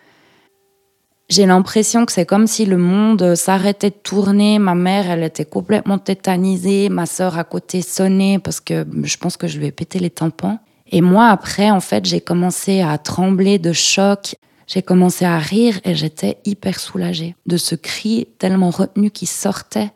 j'ai 1.28 1.44
l'impression 1.44 2.06
que 2.06 2.12
c'est 2.12 2.24
comme 2.24 2.46
si 2.46 2.64
le 2.64 2.78
monde 2.78 3.34
s'arrêtait 3.34 3.90
de 3.90 3.96
tourner. 3.96 4.58
Ma 4.58 4.74
mère, 4.74 5.10
elle 5.10 5.22
était 5.22 5.44
complètement 5.44 5.98
tétanisée. 5.98 6.88
Ma 6.88 7.04
sœur 7.04 7.36
à 7.36 7.44
côté 7.44 7.82
sonnait 7.82 8.38
parce 8.38 8.60
que 8.60 8.86
je 9.02 9.16
pense 9.18 9.36
que 9.36 9.46
je 9.46 9.58
lui 9.58 9.66
ai 9.66 9.72
pété 9.72 9.98
les 9.98 10.08
tympans. 10.08 10.58
Et 10.90 11.02
moi, 11.02 11.26
après, 11.26 11.70
en 11.70 11.80
fait, 11.80 12.06
j'ai 12.06 12.22
commencé 12.22 12.80
à 12.80 12.96
trembler 12.96 13.58
de 13.58 13.74
choc. 13.74 14.36
J'ai 14.66 14.80
commencé 14.80 15.26
à 15.26 15.38
rire 15.38 15.78
et 15.84 15.94
j'étais 15.94 16.38
hyper 16.46 16.80
soulagée 16.80 17.36
de 17.46 17.58
ce 17.58 17.74
cri 17.74 18.28
tellement 18.38 18.70
retenu 18.70 19.10
qui 19.10 19.26
sortait. 19.26 19.90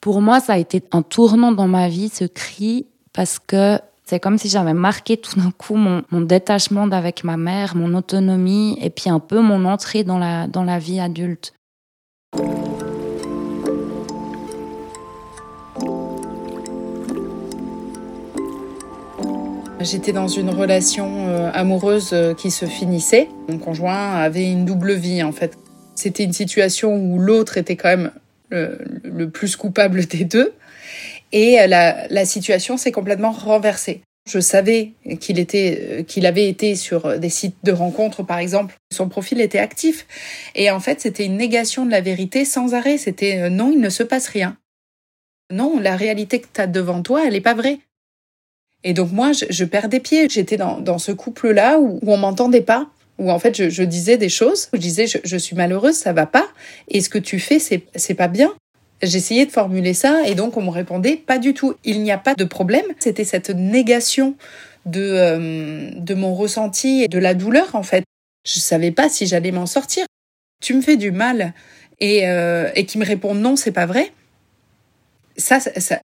Pour 0.00 0.20
moi, 0.20 0.38
ça 0.38 0.52
a 0.52 0.58
été 0.58 0.82
un 0.92 1.02
tournant 1.02 1.50
dans 1.50 1.66
ma 1.66 1.88
vie, 1.88 2.08
ce 2.08 2.24
cri, 2.24 2.86
parce 3.12 3.40
que 3.40 3.78
c'est 4.04 4.20
comme 4.20 4.36
si 4.36 4.50
j'avais 4.50 4.74
marqué 4.74 5.16
tout 5.16 5.40
d'un 5.40 5.50
coup 5.50 5.76
mon, 5.76 6.02
détachement 6.20 6.86
d'avec 6.86 7.24
ma 7.24 7.38
mère, 7.38 7.74
mon 7.74 7.94
autonomie 7.94 8.76
et 8.80 8.90
puis 8.90 9.08
un 9.08 9.18
peu 9.18 9.40
mon 9.40 9.64
entrée 9.64 10.04
dans 10.04 10.18
la, 10.18 10.46
dans 10.46 10.62
la 10.62 10.78
vie 10.78 11.00
adulte. 11.00 11.54
J'étais 19.80 20.12
dans 20.12 20.28
une 20.28 20.50
relation 20.50 21.28
euh, 21.28 21.50
amoureuse 21.52 22.10
euh, 22.14 22.32
qui 22.32 22.50
se 22.50 22.64
finissait. 22.64 23.28
Mon 23.48 23.58
conjoint 23.58 24.14
avait 24.14 24.50
une 24.50 24.64
double 24.64 24.92
vie 24.92 25.22
en 25.22 25.32
fait. 25.32 25.58
C'était 25.94 26.24
une 26.24 26.32
situation 26.32 26.94
où 26.94 27.18
l'autre 27.18 27.58
était 27.58 27.76
quand 27.76 27.88
même 27.88 28.10
le 28.50 29.30
plus 29.30 29.56
coupable 29.56 30.04
des 30.06 30.24
deux. 30.24 30.52
Et 31.34 31.60
euh, 31.60 31.66
la, 31.66 32.24
situation 32.24 32.76
s'est 32.76 32.92
complètement 32.92 33.32
renversée. 33.32 34.02
Je 34.26 34.38
savais 34.38 34.92
qu'il 35.20 35.38
était, 35.40 35.80
euh, 35.82 36.02
qu'il 36.04 36.26
avait 36.26 36.48
été 36.48 36.76
sur 36.76 37.18
des 37.18 37.28
sites 37.28 37.56
de 37.64 37.72
rencontres, 37.72 38.22
par 38.22 38.38
exemple. 38.38 38.76
Son 38.92 39.08
profil 39.08 39.40
était 39.40 39.58
actif. 39.58 40.06
Et 40.54 40.70
en 40.70 40.78
fait, 40.78 41.00
c'était 41.00 41.26
une 41.26 41.36
négation 41.36 41.84
de 41.84 41.90
la 41.90 42.00
vérité 42.00 42.44
sans 42.44 42.72
arrêt. 42.72 42.98
C'était 42.98 43.42
euh, 43.42 43.50
non, 43.50 43.72
il 43.72 43.80
ne 43.80 43.90
se 43.90 44.04
passe 44.04 44.28
rien. 44.28 44.56
Non, 45.52 45.80
la 45.80 45.96
réalité 45.96 46.40
que 46.40 46.46
tu 46.54 46.60
as 46.60 46.68
devant 46.68 47.02
toi, 47.02 47.26
elle 47.26 47.32
n'est 47.32 47.40
pas 47.40 47.54
vraie. 47.54 47.80
Et 48.84 48.92
donc 48.92 49.10
moi, 49.10 49.32
je, 49.32 49.46
je 49.50 49.64
perdais 49.64 49.98
pied. 49.98 50.28
J'étais 50.30 50.56
dans, 50.56 50.98
ce 50.98 51.10
couple-là 51.10 51.80
où, 51.80 51.98
on 52.06 52.16
m'entendait 52.16 52.60
pas, 52.60 52.88
où 53.18 53.30
en 53.30 53.40
fait 53.40 53.68
je, 53.68 53.82
disais 53.82 54.18
des 54.18 54.28
choses. 54.28 54.68
Je 54.72 54.78
disais 54.78 55.08
je, 55.08 55.18
je, 55.24 55.36
suis 55.36 55.56
malheureuse, 55.56 55.96
ça 55.96 56.12
va 56.12 56.26
pas. 56.26 56.46
Et 56.88 57.00
ce 57.00 57.08
que 57.08 57.18
tu 57.18 57.40
fais, 57.40 57.58
c'est 57.58 57.82
c'est 57.96 58.14
pas 58.14 58.28
bien. 58.28 58.54
J'essayais 59.04 59.46
de 59.46 59.52
formuler 59.52 59.94
ça 59.94 60.26
et 60.26 60.34
donc 60.34 60.56
on 60.56 60.62
me 60.62 60.70
répondait 60.70 61.16
pas 61.16 61.38
du 61.38 61.54
tout. 61.54 61.74
Il 61.84 62.02
n'y 62.02 62.12
a 62.12 62.18
pas 62.18 62.34
de 62.34 62.44
problème. 62.44 62.86
C'était 62.98 63.24
cette 63.24 63.50
négation 63.50 64.36
de, 64.86 65.00
euh, 65.00 65.90
de 65.94 66.14
mon 66.14 66.34
ressenti 66.34 67.02
et 67.02 67.08
de 67.08 67.18
la 67.18 67.34
douleur 67.34 67.74
en 67.74 67.82
fait. 67.82 68.04
Je 68.46 68.60
savais 68.60 68.90
pas 68.90 69.08
si 69.08 69.26
j'allais 69.26 69.52
m'en 69.52 69.66
sortir. 69.66 70.06
Tu 70.62 70.74
me 70.74 70.82
fais 70.82 70.96
du 70.96 71.10
mal 71.10 71.54
et, 72.00 72.28
euh, 72.28 72.70
et 72.74 72.86
qui 72.86 72.98
me 72.98 73.04
répond 73.04 73.34
non, 73.34 73.56
c'est 73.56 73.72
pas 73.72 73.86
vrai. 73.86 74.12
Ça, 75.36 75.60
ça, 75.60 76.00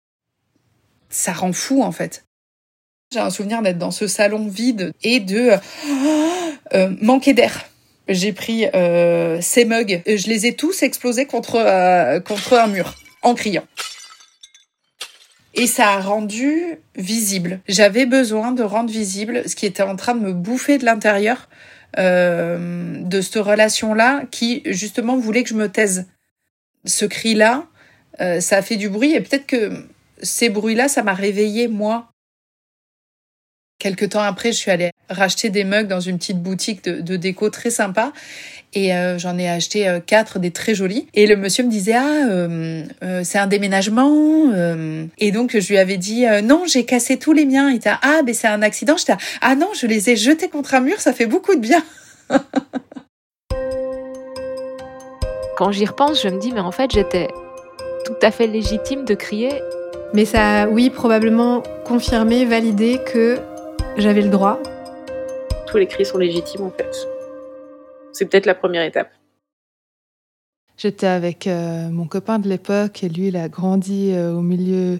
ça, 1.09 1.33
rend 1.33 1.53
fou 1.53 1.83
en 1.83 1.91
fait. 1.91 2.23
J'ai 3.11 3.19
un 3.19 3.29
souvenir 3.29 3.61
d'être 3.61 3.77
dans 3.77 3.91
ce 3.91 4.07
salon 4.07 4.47
vide 4.47 4.93
et 5.03 5.19
de 5.19 5.51
euh, 6.73 6.95
manquer 7.01 7.33
d'air 7.33 7.69
j'ai 8.07 8.33
pris 8.33 8.65
euh, 8.73 9.39
ces 9.41 9.65
mugs, 9.65 10.01
je 10.05 10.27
les 10.27 10.45
ai 10.45 10.55
tous 10.55 10.83
explosés 10.83 11.25
contre, 11.25 11.55
euh, 11.55 12.19
contre 12.19 12.53
un 12.53 12.67
mur 12.67 12.95
en 13.21 13.35
criant. 13.35 13.65
Et 15.53 15.65
ça 15.65 15.93
a 15.93 15.99
rendu 15.99 16.77
visible. 16.95 17.61
J'avais 17.67 18.05
besoin 18.05 18.51
de 18.51 18.61
rendre 18.61 18.91
visible 18.91 19.41
ce 19.47 19.55
qui 19.55 19.65
était 19.65 19.81
en 19.81 19.95
train 19.95 20.13
de 20.13 20.19
me 20.19 20.31
bouffer 20.31 20.77
de 20.77 20.85
l'intérieur 20.85 21.49
euh, 21.97 23.01
de 23.01 23.21
cette 23.21 23.43
relation-là 23.43 24.23
qui 24.29 24.61
justement 24.65 25.17
voulait 25.17 25.41
que 25.41 25.49
je 25.49 25.55
me 25.55 25.67
taise. 25.67 26.05
Ce 26.85 27.05
cri-là, 27.05 27.65
euh, 28.21 28.39
ça 28.39 28.57
a 28.57 28.61
fait 28.61 28.75
du 28.75 28.87
bruit 28.87 29.15
et 29.15 29.21
peut-être 29.21 29.47
que 29.47 29.71
ces 30.21 30.49
bruits-là, 30.49 30.89
ça 30.89 31.01
m'a 31.01 31.13
réveillé 31.13 31.67
moi 31.67 32.11
Quelques 33.79 34.09
temps 34.09 34.21
après, 34.21 34.51
je 34.51 34.57
suis 34.57 34.71
allée 34.71 34.89
racheter 35.07 35.51
des 35.51 35.63
mugs 35.63 35.85
dans 35.85 35.99
une 35.99 36.17
petite 36.17 36.41
boutique 36.41 36.83
de, 36.83 37.15
déco 37.15 37.51
très 37.51 37.69
sympa. 37.69 38.11
Et 38.73 38.95
euh, 38.95 39.19
j'en 39.19 39.37
ai 39.37 39.47
acheté 39.47 39.87
euh, 39.87 39.99
quatre, 39.99 40.39
des 40.39 40.49
très 40.49 40.73
jolis. 40.73 41.07
Et 41.13 41.27
le 41.27 41.35
monsieur 41.35 41.63
me 41.63 41.69
disait 41.69 41.93
ah 41.93 42.25
euh, 42.27 42.83
c'est 43.23 43.37
un 43.37 43.45
déménagement. 43.45 44.51
et 45.19 45.31
donc 45.31 45.55
je 45.57 45.67
lui 45.69 45.77
avais 45.77 45.97
dit 45.97 46.25
non 46.43 46.63
j'ai 46.65 46.85
cassé 46.85 47.17
tous 47.17 47.33
les 47.33 47.45
miens. 47.45 47.69
Il 47.69 47.75
était 47.75 47.91
ah 48.01 48.21
mais 48.25 48.33
c'est 48.33 48.47
un 48.47 48.63
accident. 48.63 48.97
J'étais 48.97 49.13
ah 49.41 49.55
non 49.55 49.69
je 49.79 49.85
les 49.85 50.09
ai 50.09 50.15
jetés 50.15 50.49
contre 50.49 50.73
un 50.73 50.81
mur. 50.81 50.99
Ça 50.99 51.13
fait 51.13 51.27
beaucoup 51.27 51.53
de 51.53 51.59
bien. 51.59 51.83
Quand 55.55 55.71
j'y 55.71 55.85
repense, 55.85 56.23
je 56.23 56.29
me 56.29 56.39
dis 56.39 56.51
mais 56.51 56.61
en 56.61 56.71
fait 56.71 56.89
j'étais 56.91 57.27
tout 58.05 58.17
à 58.23 58.31
fait 58.31 58.47
légitime 58.47 59.05
de 59.05 59.13
crier. 59.13 59.51
Mais 60.13 60.25
ça 60.25 60.63
a, 60.63 60.67
oui, 60.67 60.89
probablement 60.89 61.61
confirmé, 61.83 62.45
validé 62.45 62.99
que 63.13 63.37
j'avais 63.97 64.21
le 64.21 64.29
droit. 64.29 64.59
Tous 65.67 65.77
les 65.77 65.87
cris 65.87 66.05
sont 66.05 66.17
légitimes 66.17 66.63
en 66.63 66.69
fait. 66.69 67.07
C'est 68.13 68.25
peut-être 68.25 68.45
la 68.45 68.55
première 68.55 68.83
étape. 68.83 69.11
J'étais 70.77 71.07
avec 71.07 71.47
euh, 71.47 71.89
mon 71.89 72.05
copain 72.05 72.37
de 72.37 72.47
l'époque 72.47 73.03
et 73.03 73.09
lui, 73.09 73.29
il 73.29 73.37
a 73.37 73.49
grandi 73.49 74.11
euh, 74.13 74.33
au 74.33 74.41
milieu 74.41 74.99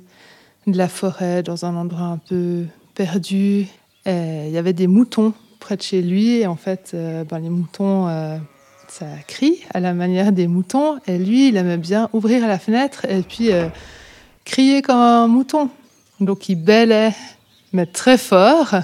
de 0.65 0.77
la 0.77 0.87
forêt, 0.87 1.43
dans 1.43 1.65
un 1.65 1.75
endroit 1.75 2.07
un 2.07 2.17
peu 2.17 2.65
perdu. 2.95 3.67
il 4.07 4.49
y 4.49 4.57
avait 4.57 4.73
des 4.73 4.87
moutons 4.87 5.33
près 5.59 5.77
de 5.77 5.83
chez 5.83 6.01
lui 6.01 6.37
et 6.39 6.47
en 6.47 6.55
fait, 6.55 6.91
euh, 6.93 7.23
ben, 7.23 7.39
les 7.39 7.49
moutons, 7.49 8.07
ça 8.87 9.05
crie 9.27 9.63
à 9.73 9.79
la 9.79 9.93
manière 9.93 10.31
des 10.31 10.47
moutons. 10.47 10.97
Et 11.05 11.19
lui, 11.19 11.49
il 11.49 11.57
aimait 11.57 11.77
bien 11.77 12.09
ouvrir 12.11 12.47
la 12.47 12.57
fenêtre 12.57 13.05
et 13.05 13.21
puis 13.21 13.51
crier 14.45 14.81
comme 14.81 14.97
un 14.97 15.27
mouton. 15.27 15.69
Donc 16.19 16.49
il 16.49 16.55
bêlait 16.55 17.13
très 17.86 18.17
fort. 18.17 18.75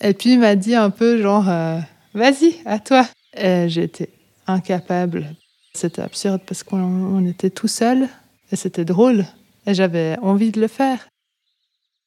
Et 0.00 0.14
puis 0.14 0.32
il 0.32 0.40
m'a 0.40 0.56
dit 0.56 0.74
un 0.74 0.90
peu 0.90 1.20
genre, 1.20 1.48
euh, 1.48 1.78
vas-y, 2.14 2.56
à 2.64 2.78
toi. 2.78 3.06
Et 3.36 3.68
j'étais 3.68 4.10
incapable. 4.46 5.34
C'était 5.74 6.02
absurde 6.02 6.40
parce 6.46 6.62
qu'on 6.62 7.26
était 7.26 7.50
tout 7.50 7.68
seul 7.68 8.08
et 8.50 8.56
c'était 8.56 8.84
drôle. 8.84 9.24
Et 9.66 9.74
j'avais 9.74 10.16
envie 10.22 10.52
de 10.52 10.60
le 10.60 10.68
faire. 10.68 11.08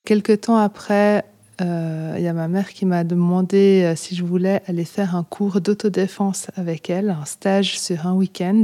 Quelque 0.06 0.34
temps 0.34 0.58
après, 0.58 1.26
euh, 1.62 2.16
il 2.18 2.24
y 2.24 2.28
a 2.28 2.34
ma 2.34 2.48
mère 2.48 2.70
qui 2.70 2.86
m'a 2.86 3.04
demandé 3.04 3.84
euh, 3.84 3.96
si 3.96 4.16
je 4.16 4.24
voulais 4.24 4.62
aller 4.66 4.86
faire 4.86 5.16
un 5.16 5.24
cours 5.24 5.60
d'autodéfense 5.60 6.48
avec 6.56 6.90
elle, 6.90 7.10
un 7.10 7.26
stage 7.26 7.78
sur 7.80 8.08
un 8.08 8.14
week-end. 8.14 8.64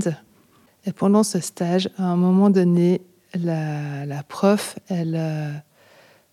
Et 0.86 0.92
pendant 0.92 1.24
ce 1.24 1.40
stage, 1.40 1.90
à 1.98 2.04
un 2.04 2.16
moment 2.16 2.50
donné, 2.50 3.02
la 3.34 4.24
prof, 4.30 4.80
elle, 4.88 5.20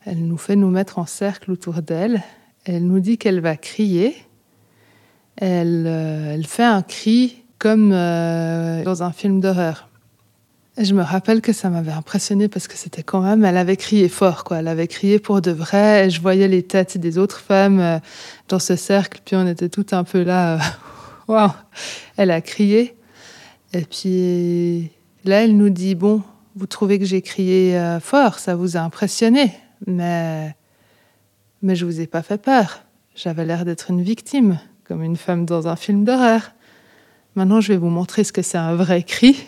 elle 0.04 0.26
nous 0.26 0.37
fait 0.37 0.56
nous 0.56 0.71
mettre 0.71 0.99
en 0.99 1.06
cercle 1.06 1.50
autour 1.50 1.75
d'elle. 1.82 2.23
Elle 2.64 2.87
nous 2.87 3.00
dit 3.00 3.18
qu'elle 3.18 3.40
va 3.40 3.56
crier. 3.56 4.16
Elle, 5.37 5.87
euh, 5.87 6.42
fait 6.42 6.64
un 6.64 6.82
cri 6.82 7.42
comme 7.59 7.92
euh, 7.92 8.82
dans 8.82 9.02
un 9.02 9.12
film 9.12 9.40
d'horreur. 9.40 9.88
je 10.76 10.92
me 10.94 11.02
rappelle 11.02 11.40
que 11.40 11.52
ça 11.52 11.71
m'avait 11.71 11.92
impressionné 11.92 12.49
parce 12.49 12.66
que 12.66 12.76
c'était 12.76 13.04
quand 13.04 13.21
même, 13.21 13.44
elle 13.44 13.56
avait 13.56 13.76
crié 13.76 14.09
fort, 14.09 14.44
quoi. 14.44 14.59
Elle 14.59 14.68
avait 14.68 14.88
crié 14.88 15.18
pour 15.21 15.40
de 15.40 15.52
vrai. 15.52 16.11
Je 16.11 16.21
voyais 16.21 16.49
les 16.49 16.64
têtes 16.64 16.99
des 16.99 17.18
autres 17.18 17.38
femmes 17.38 17.80
euh, 17.80 17.99
dans 18.49 18.59
ce 18.59 18.75
cercle, 18.75 19.21
puis 19.25 19.37
on 19.37 19.47
était 19.47 19.68
tout 19.68 19.87
un 19.92 20.04
peu 20.04 20.23
là. 20.23 20.59
Waouh 21.28 21.52
Elle 22.16 22.32
a 22.32 22.40
crié. 22.40 22.97
Et 23.73 23.82
puis 23.82 24.90
là, 25.25 25.44
elle 25.44 25.56
nous 25.56 25.71
dit 25.71 25.94
bon, 25.94 26.23
vous 26.56 26.66
trouvez 26.66 26.99
que 26.99 27.04
j'ai 27.04 27.23
crié 27.23 27.80
fort, 28.02 28.38
ça 28.38 28.54
vous 28.54 28.76
a 28.76 28.80
impressionné 28.80 29.52
mais, 29.86 30.54
mais 31.62 31.76
je 31.76 31.84
vous 31.84 32.00
ai 32.00 32.06
pas 32.06 32.22
fait 32.22 32.40
peur. 32.40 32.82
J'avais 33.14 33.44
l'air 33.44 33.64
d'être 33.64 33.90
une 33.90 34.02
victime, 34.02 34.58
comme 34.84 35.02
une 35.02 35.16
femme 35.16 35.44
dans 35.44 35.68
un 35.68 35.76
film 35.76 36.04
d'horreur. 36.04 36.52
Maintenant, 37.34 37.60
je 37.60 37.72
vais 37.72 37.78
vous 37.78 37.88
montrer 37.88 38.24
ce 38.24 38.32
que 38.32 38.42
c'est 38.42 38.58
un 38.58 38.74
vrai 38.74 39.02
cri. 39.02 39.44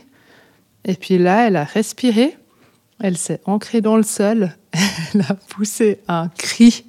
Et 0.85 0.95
puis 0.95 1.19
là, 1.19 1.47
elle 1.47 1.57
a 1.57 1.65
respiré, 1.65 2.37
elle 3.01 3.17
s'est 3.17 3.41
ancrée 3.45 3.81
dans 3.81 3.97
le 3.97 4.03
sol, 4.03 4.55
elle 5.15 5.23
a 5.23 5.35
poussé 5.35 6.01
un 6.09 6.29
cri 6.29 6.85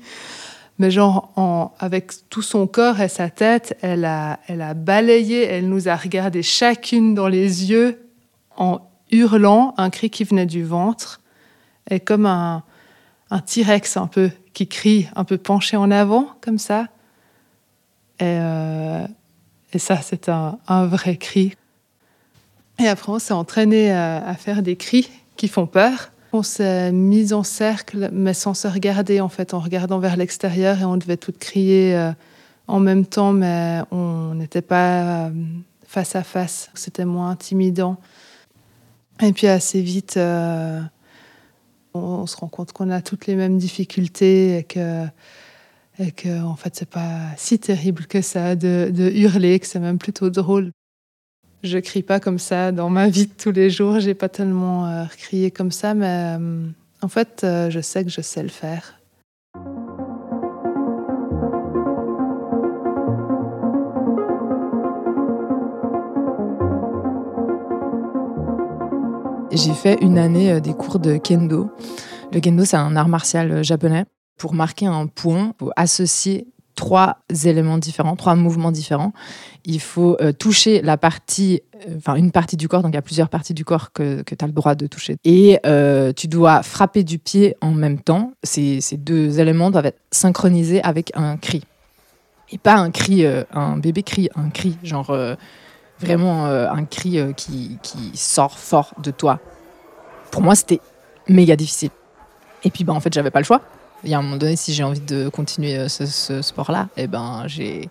mais 0.77 0.91
genre 0.91 1.31
en, 1.35 1.73
avec 1.79 2.11
tout 2.29 2.41
son 2.41 2.67
corps 2.67 2.99
et 2.99 3.07
sa 3.07 3.29
tête, 3.29 3.77
elle 3.81 4.05
a, 4.05 4.39
elle 4.47 4.61
a 4.61 4.73
balayé, 4.73 5.43
elle 5.43 5.69
nous 5.69 5.87
a 5.87 5.95
regardé 5.95 6.43
chacune 6.43 7.15
dans 7.15 7.27
les 7.27 7.69
yeux 7.69 8.09
en 8.57 8.81
hurlant 9.11 9.73
un 9.77 9.89
cri 9.89 10.09
qui 10.09 10.23
venait 10.23 10.45
du 10.45 10.63
ventre, 10.63 11.21
et 11.89 11.99
comme 11.99 12.25
un, 12.25 12.63
un 13.32 13.39
T-Rex 13.39 13.98
un 13.98 14.08
peu 14.08 14.29
qui 14.53 14.67
crie, 14.67 15.08
un 15.15 15.24
peu 15.24 15.38
penché 15.38 15.77
en 15.77 15.91
avant, 15.91 16.29
comme 16.41 16.58
ça. 16.58 16.88
Et, 18.20 18.24
euh, 18.24 19.05
ça, 19.77 19.98
c'est 20.01 20.29
un, 20.29 20.86
vrai 20.86 21.17
cri. 21.17 21.53
Et 22.79 22.88
après, 22.88 23.12
on 23.12 23.20
s'est 23.20 23.34
entraîné 23.34 23.91
à, 23.91 24.25
à 24.25 24.36
faire 24.36 24.62
des 24.62 24.77
cris 24.77 25.10
qui 25.36 25.50
font 25.50 25.67
peur. 25.67 26.12
On 26.32 26.44
s'est 26.44 26.91
mis 26.91 27.34
en 27.34 27.44
cercle, 27.44 28.10
mais 28.12 28.34
sans 28.34 28.53
se 28.53 28.67
regarder, 28.67 29.22
en 29.22 29.29
fait, 29.29 29.53
en 29.53 29.60
regardant 29.60 30.00
vers 30.00 30.17
l'extérieur, 30.17 30.79
et 30.79 30.86
on 30.86 30.98
devait 30.98 31.17
toutes 31.17 31.39
crier 31.39 31.96
euh, 31.96 32.12
en 32.67 32.79
même 32.79 33.05
temps, 33.05 33.32
mais 33.32 33.82
on 33.91 34.34
n'était 34.36 34.62
pas 34.62 35.27
euh, 35.27 35.29
face 35.88 36.15
à 36.15 36.24
face. 36.24 36.70
C'était 36.74 37.05
moins 37.05 37.29
intimidant. 37.29 37.98
Et 39.22 39.32
puis 39.32 39.48
assez 39.48 39.82
vite, 39.82 40.17
euh, 40.17 40.82
on, 41.95 42.27
se 42.27 42.37
rend 42.37 42.47
compte 42.47 42.71
qu'on 42.71 42.89
a 42.91 43.01
toutes 43.01 43.27
les 43.27 43.35
mêmes 43.35 43.57
difficultés 43.57 44.57
et 44.57 44.63
que, 44.63 46.41
en 46.41 46.55
fait, 46.55 46.75
c'est 46.75 46.89
pas 46.89 47.29
si 47.37 47.57
terrible 47.59 48.05
que 48.05 48.21
ça 48.21 48.55
de, 48.55 48.91
de 48.93 49.09
hurler, 49.09 49.59
que 49.59 49.67
c'est 49.67 49.79
même 49.79 49.97
plutôt 49.97 50.29
drôle. 50.29 50.71
Je 51.65 51.79
crie 51.79 52.03
pas 52.03 52.19
comme 52.19 52.37
ça 52.37 52.71
dans 52.71 52.91
ma 52.91 53.09
vie 53.09 53.25
de 53.25 53.33
tous 53.33 53.51
les 53.51 53.71
jours. 53.71 53.99
J'ai 53.99 54.13
pas 54.13 54.29
tellement 54.29 54.85
euh, 54.85 55.05
crié 55.17 55.49
comme 55.49 55.71
ça, 55.71 55.95
mais 55.95 56.37
euh, 56.39 56.67
en 57.01 57.07
fait, 57.07 57.41
euh, 57.43 57.71
je 57.71 57.79
sais 57.79 58.03
que 58.03 58.11
je 58.11 58.21
sais 58.21 58.43
le 58.43 58.49
faire. 58.49 58.99
J'ai 69.55 69.74
fait 69.74 69.97
une 70.01 70.17
année 70.17 70.59
des 70.59 70.74
cours 70.74 71.00
de 71.00 71.15
kendo. 71.15 71.69
Le 72.33 72.41
kendo, 72.41 72.65
c'est 72.65 72.75
un 72.75 72.97
art 72.97 73.07
martial 73.07 73.63
japonais. 73.63 74.03
Pour 74.38 74.53
marquer 74.53 74.85
un 74.85 75.07
point, 75.07 75.53
faut 75.57 75.71
associer 75.77 76.47
trois 76.75 77.19
éléments 77.45 77.77
différents, 77.77 78.17
trois 78.17 78.35
mouvements 78.35 78.74
différents. 78.74 79.13
Il 79.63 79.79
faut 79.79 80.17
euh, 80.19 80.33
toucher 80.33 80.81
la 80.81 80.97
partie, 80.97 81.62
enfin 81.95 82.15
euh, 82.15 82.17
une 82.17 82.31
partie 82.31 82.57
du 82.57 82.67
corps, 82.67 82.81
donc 82.81 82.91
il 82.91 82.95
y 82.95 82.97
a 82.97 83.01
plusieurs 83.01 83.29
parties 83.29 83.53
du 83.53 83.63
corps 83.63 83.93
que, 83.93 84.24
tu 84.24 84.35
as 84.38 84.45
le 84.45 84.51
droit 84.51 84.75
de 84.75 84.88
toucher. 84.88 85.15
Et 85.24 85.57
euh, 85.65 86.12
tu 86.12 86.27
dois 86.27 86.62
frapper 86.62 87.05
du 87.05 87.17
pied 87.17 87.55
en 87.62 87.71
même 87.71 88.01
temps. 88.01 88.33
Ces, 88.43 88.81
ces, 88.81 88.97
deux 88.97 89.39
éléments 89.39 89.71
doivent 89.71 89.85
être 89.85 90.01
synchronisés 90.12 90.83
avec 90.83 91.12
un 91.15 91.38
cri. 91.38 91.63
Et 92.51 92.57
pas 92.57 92.75
un 92.75 92.91
cri, 92.91 93.25
euh, 93.25 93.43
un 93.53 93.77
bébé 93.77 94.03
cri, 94.03 94.29
un 94.35 94.50
cri, 94.50 94.77
genre 94.83 95.15
euh, 96.01 96.05
vraiment 96.05 96.45
un 96.45 96.86
cri 96.86 97.19
qui, 97.36 97.77
qui 97.81 98.12
sort 98.15 98.58
fort 98.58 98.93
de 99.01 99.12
toi. 99.12 99.39
Pour 100.31 100.41
moi, 100.41 100.55
c'était 100.55 100.81
méga 101.27 101.55
difficile. 101.55 101.91
Et 102.63 102.71
puis, 102.71 102.84
bah, 102.84 102.93
en 102.93 102.99
fait, 102.99 103.13
j'avais 103.13 103.31
pas 103.31 103.39
le 103.39 103.45
choix 103.45 103.62
il 104.03 104.12
y 104.12 104.13
a 104.13 104.19
un 104.19 104.21
moment 104.21 104.38
donné, 104.38 104.55
si 104.55 104.73
j'ai 104.73 104.84
envie 104.84 104.99
de 104.99 105.29
continuer 105.29 105.89
ce, 105.89 106.05
ce 106.05 106.41
sport-là, 106.41 106.89
eh 106.95 107.08
ben, 107.08 107.45
j'ai, 107.47 107.89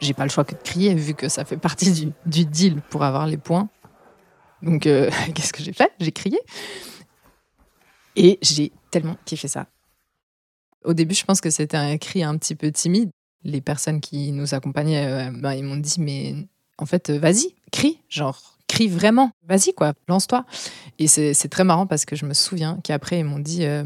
j'ai 0.00 0.12
pas 0.12 0.24
le 0.24 0.30
choix 0.30 0.44
que 0.44 0.54
de 0.54 0.62
crier, 0.62 0.94
vu 0.94 1.14
que 1.14 1.28
ça 1.28 1.44
fait 1.44 1.56
partie 1.56 2.12
du, 2.26 2.44
deal 2.44 2.82
pour 2.90 3.04
avoir 3.04 3.26
les 3.26 3.36
points. 3.36 3.68
Donc, 4.62 4.86
euh, 4.86 5.10
qu'est-ce 5.34 5.52
que 5.52 5.62
j'ai 5.62 5.72
fait? 5.72 5.92
J'ai 6.00 6.12
crié. 6.12 6.38
Et 8.16 8.38
j'ai 8.42 8.72
tellement 8.90 9.16
kiffé 9.24 9.48
ça. 9.48 9.66
Au 10.84 10.94
début, 10.94 11.14
je 11.14 11.24
pense 11.24 11.40
que 11.40 11.50
c'était 11.50 11.76
un 11.76 11.96
cri 11.98 12.22
un 12.22 12.36
petit 12.38 12.54
peu 12.54 12.70
timide. 12.72 13.10
Les 13.44 13.60
personnes 13.60 14.00
qui 14.00 14.32
nous 14.32 14.54
accompagnaient, 14.54 15.06
euh, 15.06 15.30
ben, 15.32 15.52
ils 15.52 15.64
m'ont 15.64 15.76
dit, 15.76 16.00
mais 16.00 16.34
en 16.78 16.86
fait, 16.86 17.10
euh, 17.10 17.18
vas-y, 17.18 17.54
crie, 17.72 18.00
genre, 18.08 18.56
crie 18.68 18.88
vraiment, 18.88 19.30
vas-y, 19.48 19.72
quoi, 19.72 19.94
lance-toi. 20.08 20.44
Et 20.98 21.06
c'est, 21.06 21.34
très 21.48 21.64
marrant 21.64 21.86
parce 21.86 22.04
que 22.04 22.16
je 22.16 22.26
me 22.26 22.34
souviens 22.34 22.78
qu'après, 22.82 23.20
ils 23.20 23.24
m'ont 23.24 23.38
dit, 23.38 23.64
euh, 23.64 23.84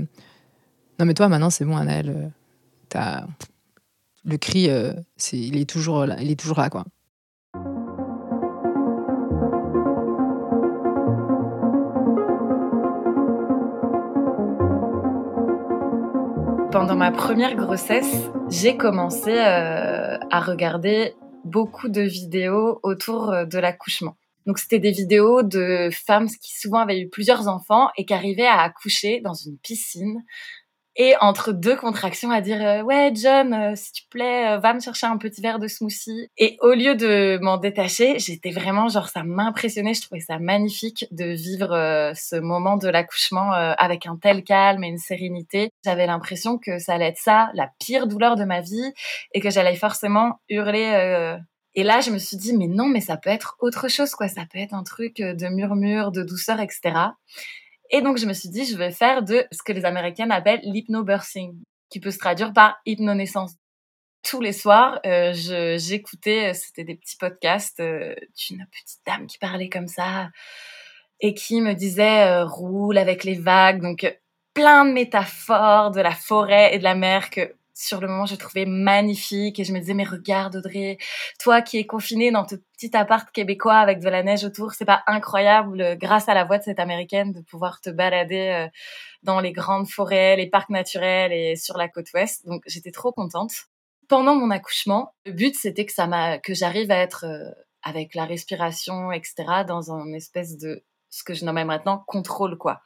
non, 0.99 1.07
mais 1.07 1.15
toi, 1.15 1.29
maintenant, 1.29 1.51
c'est 1.51 1.65
bon, 1.65 1.77
Anaël. 1.77 2.33
Euh. 2.97 3.21
Le 4.25 4.37
cri. 4.37 4.69
Il, 5.33 5.57
est 5.57 5.71
toujours 5.71 6.05
là, 6.05 6.17
il 6.21 6.31
est 6.31 6.39
toujours 6.39 6.59
là, 6.59 6.69
quoi. 6.69 6.85
Pendant 16.71 16.97
ma 16.97 17.13
première 17.13 17.55
grossesse, 17.55 18.29
j'ai 18.49 18.77
commencé 18.77 19.39
à 19.39 20.41
regarder 20.41 21.15
beaucoup 21.45 21.89
de 21.89 22.03
vidéos 22.03 22.81
autour 22.83 23.47
de 23.47 23.59
l'accouchement. 23.59 24.17
Donc 24.47 24.59
c'était 24.59 24.79
des 24.79 24.91
vidéos 24.91 25.43
de 25.43 25.91
femmes 25.93 26.29
qui 26.29 26.59
souvent 26.59 26.79
avaient 26.79 27.01
eu 27.01 27.09
plusieurs 27.09 27.49
enfants 27.49 27.89
et 27.97 28.05
qui 28.05 28.15
arrivaient 28.15 28.47
à 28.47 28.61
accoucher 28.61 29.21
dans 29.21 29.35
une 29.35 29.59
piscine 29.59 30.25
et 30.97 31.15
entre 31.21 31.53
deux 31.53 31.77
contractions 31.77 32.31
à 32.31 32.41
dire 32.41 32.61
euh, 32.61 32.83
ouais 32.83 33.13
John 33.15 33.55
euh, 33.55 33.73
s'il 33.77 34.05
te 34.05 34.09
plaît 34.11 34.53
euh, 34.53 34.59
va 34.59 34.75
me 34.75 34.81
chercher 34.81 35.07
un 35.07 35.19
petit 35.19 35.41
verre 35.41 35.59
de 35.59 35.69
smoothie 35.69 36.29
et 36.37 36.57
au 36.61 36.73
lieu 36.73 36.95
de 36.97 37.39
m'en 37.41 37.59
détacher 37.59 38.19
j'étais 38.19 38.51
vraiment 38.51 38.89
genre 38.89 39.09
ça 39.09 39.23
m'impressionnait 39.23 39.95
je 39.95 40.03
trouvais 40.03 40.21
ça 40.21 40.39
magnifique 40.39 41.07
de 41.13 41.27
vivre 41.27 42.13
ce 42.15 42.37
moment 42.37 42.77
de 42.77 42.89
l'accouchement 42.89 43.53
avec 43.53 44.07
un 44.07 44.17
tel 44.17 44.43
calme 44.43 44.83
et 44.85 44.89
une 44.89 44.99
sérénité 44.99 45.71
j'avais 45.85 46.07
l'impression 46.07 46.59
que 46.59 46.79
ça 46.79 46.95
allait 46.95 47.09
être 47.09 47.19
ça 47.19 47.51
la 47.55 47.71
pire 47.79 48.07
douleur 48.07 48.37
de 48.37 48.45
ma 48.45 48.61
vie 48.61 48.93
et 49.33 49.41
que 49.41 49.51
j'allais 49.51 49.77
forcément 49.77 50.41
hurler 50.49 51.37
et 51.75 51.85
là, 51.85 52.01
je 52.01 52.11
me 52.11 52.19
suis 52.19 52.37
dit, 52.37 52.57
mais 52.57 52.67
non, 52.67 52.89
mais 52.89 53.01
ça 53.01 53.17
peut 53.17 53.31
être 53.31 53.55
autre 53.61 53.89
chose, 53.89 54.11
quoi. 54.17 54.27
Ça 54.27 54.43
peut 54.53 54.59
être 54.59 54.75
un 54.75 54.83
truc 54.83 55.19
de 55.19 55.47
murmure, 55.47 56.11
de 56.11 56.25
douceur, 56.25 56.59
etc. 56.59 57.13
Et 57.91 58.03
donc, 58.03 58.19
je 58.19 58.27
me 58.27 58.33
suis 58.33 58.49
dit, 58.49 58.65
je 58.65 58.77
vais 58.77 58.93
faire 58.93 59.23
de 59.23 59.45
ce 59.51 59.63
que 59.63 59.73
les 59.73 59.85
Américaines 59.85 60.31
appellent 60.31 60.61
l'hypnobirthing, 60.63 61.61
qui 61.91 62.01
peut 62.01 62.11
se 62.11 62.19
traduire 62.19 62.53
par 62.53 62.79
hypnonaissance. 62.87 63.55
Tous 64.23 64.41
les 64.41 64.53
soirs, 64.53 65.01
euh, 65.07 65.33
j'écoutais, 65.79 66.55
c'était 66.55 66.85
des 66.85 66.95
petits 66.95 67.17
podcasts 67.17 67.81
euh, 67.81 68.15
d'une 68.37 68.67
petite 68.67 69.01
dame 69.07 69.27
qui 69.27 69.39
parlait 69.39 69.71
comme 69.71 69.89
ça 69.89 70.29
et 71.21 71.35
qui 71.35 71.61
me 71.61 71.75
disait 71.75 72.27
euh, 72.27 72.45
roule 72.45 72.99
avec 72.99 73.25
les 73.25 73.35
vagues. 73.35 73.81
Donc, 73.81 74.07
plein 74.55 74.85
de 74.85 74.93
métaphores 74.93 75.91
de 75.91 76.01
la 76.01 76.13
forêt 76.13 76.75
et 76.75 76.79
de 76.79 76.85
la 76.85 76.95
mer 76.95 77.31
que 77.31 77.55
sur 77.81 78.01
le 78.01 78.09
moment, 78.09 78.27
je 78.27 78.35
trouvais 78.35 78.67
magnifique 78.67 79.59
et 79.59 79.65
je 79.65 79.73
me 79.73 79.79
disais, 79.79 79.95
mais 79.95 80.05
regarde 80.05 80.57
Audrey, 80.57 80.99
toi 81.39 81.63
qui 81.63 81.79
es 81.79 81.87
confinée 81.87 82.31
dans 82.31 82.45
ton 82.45 82.59
petit 82.77 82.95
appart 82.95 83.31
québécois 83.31 83.79
avec 83.79 84.01
de 84.01 84.09
la 84.09 84.23
neige 84.23 84.45
autour, 84.45 84.73
c'est 84.73 84.85
pas 84.85 85.03
incroyable, 85.07 85.97
grâce 85.99 86.29
à 86.29 86.35
la 86.35 86.45
voix 86.45 86.59
de 86.59 86.63
cette 86.63 86.79
américaine, 86.79 87.33
de 87.33 87.41
pouvoir 87.41 87.81
te 87.81 87.89
balader 87.89 88.67
euh, 88.67 88.69
dans 89.23 89.41
les 89.41 89.53
grandes 89.53 89.89
forêts, 89.89 90.37
les 90.37 90.49
parcs 90.49 90.69
naturels 90.69 91.33
et 91.33 91.57
sur 91.57 91.79
la 91.79 91.89
côte 91.89 92.13
ouest. 92.13 92.47
Donc, 92.47 92.63
j'étais 92.67 92.91
trop 92.91 93.13
contente. 93.13 93.53
Pendant 94.09 94.35
mon 94.35 94.51
accouchement, 94.51 95.15
le 95.25 95.33
but, 95.33 95.57
c'était 95.57 95.87
que 95.87 95.93
ça 95.93 96.07
m'a, 96.07 96.39
que 96.39 96.53
j'arrive 96.53 96.91
à 96.91 96.99
être 96.99 97.25
euh, 97.25 97.51
avec 97.83 98.15
la 98.15 98.27
respiration, 98.27 99.11
etc., 99.11 99.65
dans 99.67 99.91
un 99.91 100.13
espèce 100.13 100.59
de, 100.59 100.85
ce 101.09 101.25
que 101.25 101.33
je 101.33 101.47
nomme 101.47 101.65
maintenant, 101.65 102.05
contrôle, 102.07 102.59
quoi 102.59 102.83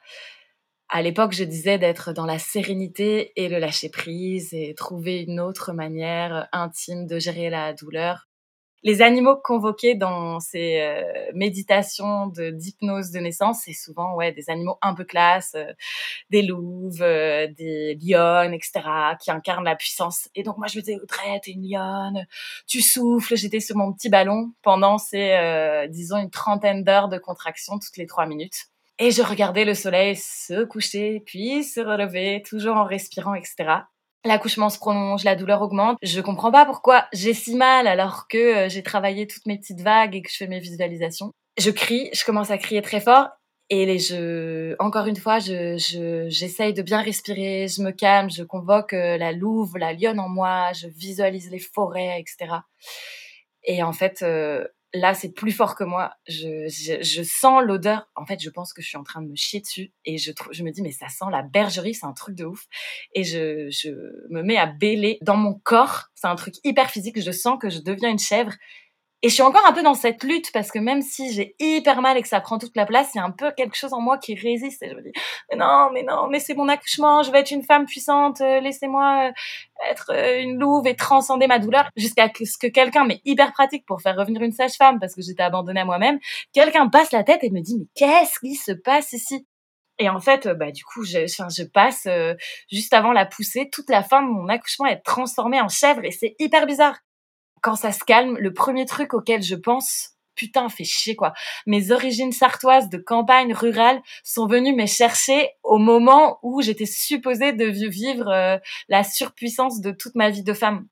à 0.89 1.01
l'époque, 1.01 1.33
je 1.33 1.43
disais 1.43 1.77
d'être 1.79 2.13
dans 2.13 2.25
la 2.25 2.39
sérénité 2.39 3.33
et 3.35 3.49
le 3.49 3.57
lâcher 3.57 3.89
prise 3.89 4.53
et 4.53 4.73
trouver 4.75 5.21
une 5.21 5.39
autre 5.39 5.73
manière 5.73 6.47
intime 6.51 7.07
de 7.07 7.17
gérer 7.19 7.49
la 7.49 7.73
douleur. 7.73 8.27
Les 8.83 9.01
animaux 9.01 9.35
convoqués 9.35 9.95
dans 9.95 10.39
ces 10.39 10.79
euh, 10.79 11.31
méditations 11.33 12.27
de 12.27 12.51
d'hypnose 12.51 13.09
de 13.09 13.19
naissance, 13.19 13.61
c'est 13.65 13.73
souvent 13.73 14.13
ouais 14.13 14.31
des 14.31 14.47
animaux 14.51 14.77
un 14.83 14.93
peu 14.93 15.03
classe, 15.05 15.55
euh, 15.55 15.73
des 16.29 16.43
louves, 16.43 17.01
euh, 17.01 17.47
des 17.47 17.97
lionnes, 17.99 18.53
etc., 18.53 18.81
qui 19.19 19.31
incarnent 19.31 19.63
la 19.65 19.75
puissance. 19.75 20.29
Et 20.35 20.43
donc 20.43 20.59
moi 20.59 20.67
je 20.67 20.77
me 20.77 20.83
disais 20.83 20.99
Audrey, 21.01 21.39
t'es 21.43 21.51
une 21.53 21.67
lionne, 21.67 22.27
tu 22.67 22.81
souffles. 22.81 23.35
J'étais 23.35 23.59
sur 23.59 23.75
mon 23.75 23.91
petit 23.91 24.09
ballon 24.09 24.53
pendant 24.61 24.99
ces 24.99 25.87
disons 25.89 26.17
une 26.17 26.29
trentaine 26.29 26.83
d'heures 26.83 27.09
de 27.09 27.17
contraction 27.17 27.79
toutes 27.79 27.97
les 27.97 28.05
trois 28.05 28.27
minutes. 28.27 28.67
Et 28.97 29.11
je 29.11 29.21
regardais 29.21 29.65
le 29.65 29.73
soleil 29.73 30.15
se 30.15 30.63
coucher, 30.63 31.21
puis 31.25 31.63
se 31.63 31.81
relever, 31.81 32.41
toujours 32.47 32.77
en 32.77 32.85
respirant, 32.85 33.33
etc. 33.35 33.55
L'accouchement 34.23 34.69
se 34.69 34.79
prolonge, 34.79 35.23
la 35.23 35.35
douleur 35.35 35.61
augmente. 35.61 35.97
Je 36.01 36.21
comprends 36.21 36.51
pas 36.51 36.65
pourquoi 36.65 37.05
j'ai 37.13 37.33
si 37.33 37.55
mal 37.55 37.87
alors 37.87 38.27
que 38.27 38.67
j'ai 38.69 38.83
travaillé 38.83 39.27
toutes 39.27 39.45
mes 39.45 39.57
petites 39.57 39.81
vagues 39.81 40.15
et 40.15 40.21
que 40.21 40.31
je 40.31 40.37
fais 40.37 40.47
mes 40.47 40.59
visualisations. 40.59 41.31
Je 41.57 41.69
crie, 41.71 42.09
je 42.13 42.25
commence 42.25 42.51
à 42.51 42.57
crier 42.57 42.81
très 42.81 43.01
fort. 43.01 43.29
Et 43.69 43.85
les, 43.85 43.97
je, 43.97 44.75
encore 44.79 45.07
une 45.07 45.15
fois, 45.15 45.39
je, 45.39 45.77
je, 45.77 46.27
j'essaye 46.29 46.73
de 46.73 46.83
bien 46.83 47.01
respirer, 47.01 47.67
je 47.67 47.81
me 47.81 47.91
calme, 47.91 48.29
je 48.29 48.43
convoque 48.43 48.93
euh, 48.93 49.17
la 49.17 49.31
louve, 49.31 49.77
la 49.77 49.93
lionne 49.93 50.19
en 50.19 50.29
moi, 50.29 50.71
je 50.73 50.87
visualise 50.87 51.49
les 51.49 51.59
forêts, 51.59 52.19
etc. 52.19 52.57
Et 53.63 53.81
en 53.81 53.91
fait, 53.91 54.21
euh, 54.21 54.67
là, 54.95 55.13
c'est 55.13 55.31
plus 55.31 55.51
fort 55.51 55.75
que 55.75 55.83
moi. 55.83 56.13
Je, 56.27 56.67
je, 56.67 57.03
je 57.03 57.23
sens 57.23 57.63
l'odeur. 57.63 58.09
En 58.15 58.25
fait, 58.25 58.39
je 58.41 58.49
pense 58.49 58.73
que 58.73 58.81
je 58.81 58.87
suis 58.87 58.97
en 58.97 59.03
train 59.03 59.21
de 59.21 59.27
me 59.27 59.35
chier 59.35 59.61
dessus. 59.61 59.93
Et 60.05 60.17
je, 60.17 60.31
je 60.51 60.63
me 60.63 60.71
dis, 60.71 60.81
mais 60.81 60.91
ça 60.91 61.07
sent 61.09 61.25
la 61.31 61.43
bergerie, 61.43 61.93
c'est 61.93 62.05
un 62.05 62.13
truc 62.13 62.35
de 62.35 62.45
ouf. 62.45 62.65
Et 63.13 63.23
je, 63.23 63.69
je 63.69 63.89
me 64.29 64.41
mets 64.41 64.57
à 64.57 64.65
bêler 64.65 65.17
dans 65.21 65.37
mon 65.37 65.53
corps. 65.53 66.05
C'est 66.15 66.27
un 66.27 66.35
truc 66.35 66.55
hyper 66.63 66.89
physique. 66.89 67.21
Je 67.21 67.31
sens 67.31 67.57
que 67.59 67.69
je 67.69 67.79
deviens 67.79 68.09
une 68.09 68.19
chèvre. 68.19 68.53
Et 69.25 69.29
je 69.29 69.33
suis 69.33 69.41
encore 69.41 69.65
un 69.65 69.73
peu 69.73 69.81
dans 69.81 69.95
cette 69.95 70.23
lutte 70.23 70.51
parce 70.51 70.69
que 70.69 70.77
même 70.77 71.01
si 71.01 71.33
j'ai 71.33 71.55
hyper 71.57 71.99
mal 71.99 72.15
et 72.15 72.21
que 72.21 72.27
ça 72.27 72.39
prend 72.41 72.59
toute 72.59 72.75
la 72.75 72.85
place, 72.85 73.09
il 73.15 73.17
y 73.17 73.21
a 73.21 73.23
un 73.23 73.31
peu 73.31 73.51
quelque 73.57 73.75
chose 73.75 73.91
en 73.91 73.99
moi 73.99 74.19
qui 74.19 74.35
résiste 74.35 74.83
et 74.83 74.89
je 74.91 74.93
me 74.93 75.01
dis 75.01 75.11
mais 75.49 75.57
non, 75.57 75.89
mais 75.91 76.03
non, 76.03 76.27
mais 76.29 76.39
c'est 76.39 76.53
mon 76.53 76.69
accouchement, 76.69 77.23
je 77.23 77.31
vais 77.31 77.39
être 77.39 77.49
une 77.49 77.63
femme 77.63 77.87
puissante, 77.87 78.41
euh, 78.41 78.59
laissez-moi 78.59 79.29
euh, 79.29 79.31
être 79.89 80.11
euh, 80.11 80.43
une 80.43 80.59
louve 80.59 80.85
et 80.85 80.95
transcender 80.95 81.47
ma 81.47 81.57
douleur 81.57 81.89
jusqu'à 81.97 82.29
ce 82.35 82.55
que 82.59 82.67
quelqu'un, 82.67 83.05
mais 83.05 83.19
hyper 83.25 83.51
pratique 83.51 83.83
pour 83.87 83.99
faire 83.99 84.15
revenir 84.15 84.43
une 84.43 84.51
sage-femme 84.51 84.99
parce 84.99 85.15
que 85.15 85.23
j'étais 85.23 85.41
abandonnée 85.41 85.81
à 85.81 85.85
moi-même, 85.85 86.19
quelqu'un 86.53 86.87
passe 86.87 87.11
la 87.11 87.23
tête 87.23 87.43
et 87.43 87.49
me 87.49 87.61
dit 87.61 87.77
mais 87.79 87.87
qu'est-ce 87.95 88.39
qui 88.39 88.53
se 88.53 88.73
passe 88.73 89.11
ici? 89.13 89.47
Et 89.97 90.07
en 90.07 90.19
fait, 90.19 90.47
bah 90.49 90.71
du 90.71 90.83
coup, 90.83 91.03
je, 91.03 91.25
je 91.25 91.63
passe 91.63 92.07
juste 92.71 92.93
avant 92.93 93.11
la 93.11 93.25
poussée, 93.25 93.71
toute 93.71 93.89
la 93.89 94.03
fin 94.03 94.21
de 94.21 94.27
mon 94.27 94.49
accouchement 94.49 94.85
est 94.85 95.01
transformée 95.03 95.61
en 95.61 95.69
chèvre 95.69 96.01
et 96.03 96.11
c'est 96.11 96.35
hyper 96.37 96.67
bizarre 96.67 96.97
quand 97.65 97.75
ça 97.75 97.91
se 97.91 98.03
calme, 98.03 98.37
le 98.37 98.53
premier 98.53 98.85
truc 98.85 99.15
auquel 99.15 99.41
je 99.41 99.55
pense, 99.55 100.11
putain, 100.35 100.69
fait 100.69 100.83
chier 100.83 101.15
quoi. 101.15 101.33
Mes 101.65 101.89
origines 101.89 102.31
sartoises 102.31 102.89
de 102.89 102.99
campagne 102.99 103.55
rurale 103.55 104.03
sont 104.23 104.45
venues 104.45 104.75
me 104.75 104.85
chercher 104.85 105.49
au 105.63 105.79
moment 105.79 106.37
où 106.43 106.61
j'étais 106.61 106.85
supposée 106.85 107.53
de 107.53 107.65
vivre 107.65 108.27
euh, 108.27 108.57
la 108.87 109.03
surpuissance 109.03 109.81
de 109.81 109.89
toute 109.89 110.13
ma 110.13 110.29
vie 110.29 110.43
de 110.43 110.53
femme. 110.53 110.85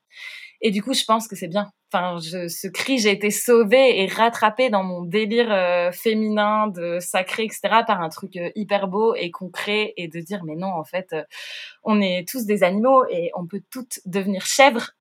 Et 0.62 0.72
du 0.72 0.82
coup, 0.82 0.96
je 0.96 1.04
pense 1.04 1.28
que 1.28 1.36
c'est 1.36 1.48
bien. 1.48 1.70
Enfin, 1.94 2.18
je, 2.18 2.48
ce 2.48 2.68
cri, 2.68 2.98
j'ai 2.98 3.12
été 3.12 3.30
sauvée 3.30 4.02
et 4.02 4.08
rattrapée 4.08 4.72
dans 4.72 4.84
mon 4.84 5.04
délire 5.04 5.52
euh, 5.52 5.92
féminin, 5.92 6.66
de 6.70 6.98
sacré, 7.00 7.44
etc., 7.44 7.62
par 7.86 8.02
un 8.02 8.10
truc 8.10 8.36
euh, 8.36 8.50
hyper 8.56 8.88
beau 8.88 9.14
et 9.14 9.30
concret, 9.30 9.94
et 9.96 10.08
de 10.08 10.20
dire, 10.22 10.44
mais 10.44 10.56
non, 10.56 10.72
en 10.72 10.84
fait, 10.84 11.16
on 11.84 12.02
est 12.02 12.28
tous 12.28 12.48
des 12.48 12.64
animaux 12.64 13.06
et 13.12 13.30
on 13.36 13.46
peut 13.46 13.62
toutes 13.70 14.00
devenir 14.06 14.44
chèvres 14.48 14.94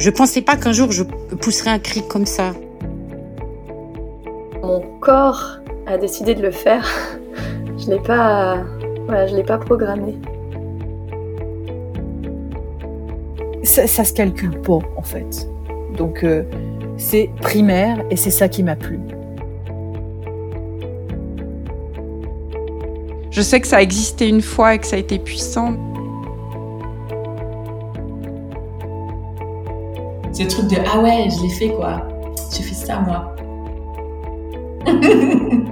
Je 0.00 0.08
pensais 0.08 0.40
pas 0.40 0.56
qu'un 0.56 0.72
jour 0.72 0.90
je 0.92 1.02
pousserais 1.02 1.68
un 1.68 1.78
cri 1.78 2.02
comme 2.08 2.24
ça. 2.24 2.54
Mon 4.62 4.80
corps 4.98 5.58
a 5.86 5.98
décidé 5.98 6.34
de 6.34 6.40
le 6.40 6.50
faire. 6.50 6.88
Je 7.76 7.90
l'ai 7.90 7.98
pas, 7.98 8.64
voilà, 9.04 9.26
je 9.26 9.36
l'ai 9.36 9.42
pas 9.42 9.58
programmé. 9.58 10.16
Ça, 13.62 13.86
ça 13.86 14.04
se 14.04 14.14
calcule 14.14 14.58
pas 14.62 14.78
en 14.96 15.02
fait. 15.02 15.46
Donc 15.98 16.24
euh, 16.24 16.44
c'est 16.96 17.28
primaire 17.42 18.02
et 18.10 18.16
c'est 18.16 18.30
ça 18.30 18.48
qui 18.48 18.62
m'a 18.62 18.76
plu. 18.76 18.98
Je 23.30 23.42
sais 23.42 23.60
que 23.60 23.66
ça 23.66 23.76
a 23.76 23.82
existé 23.82 24.30
une 24.30 24.40
fois 24.40 24.74
et 24.74 24.78
que 24.78 24.86
ça 24.86 24.96
a 24.96 24.98
été 24.98 25.18
puissant. 25.18 25.89
Ce 30.32 30.44
truc 30.44 30.68
de 30.68 30.76
ah 30.92 31.00
ouais, 31.00 31.28
je 31.28 31.42
l'ai 31.42 31.50
fait 31.50 31.70
quoi. 31.70 32.06
J'ai 32.52 32.62
fait 32.62 32.74
ça 32.74 33.00
moi. 33.00 33.34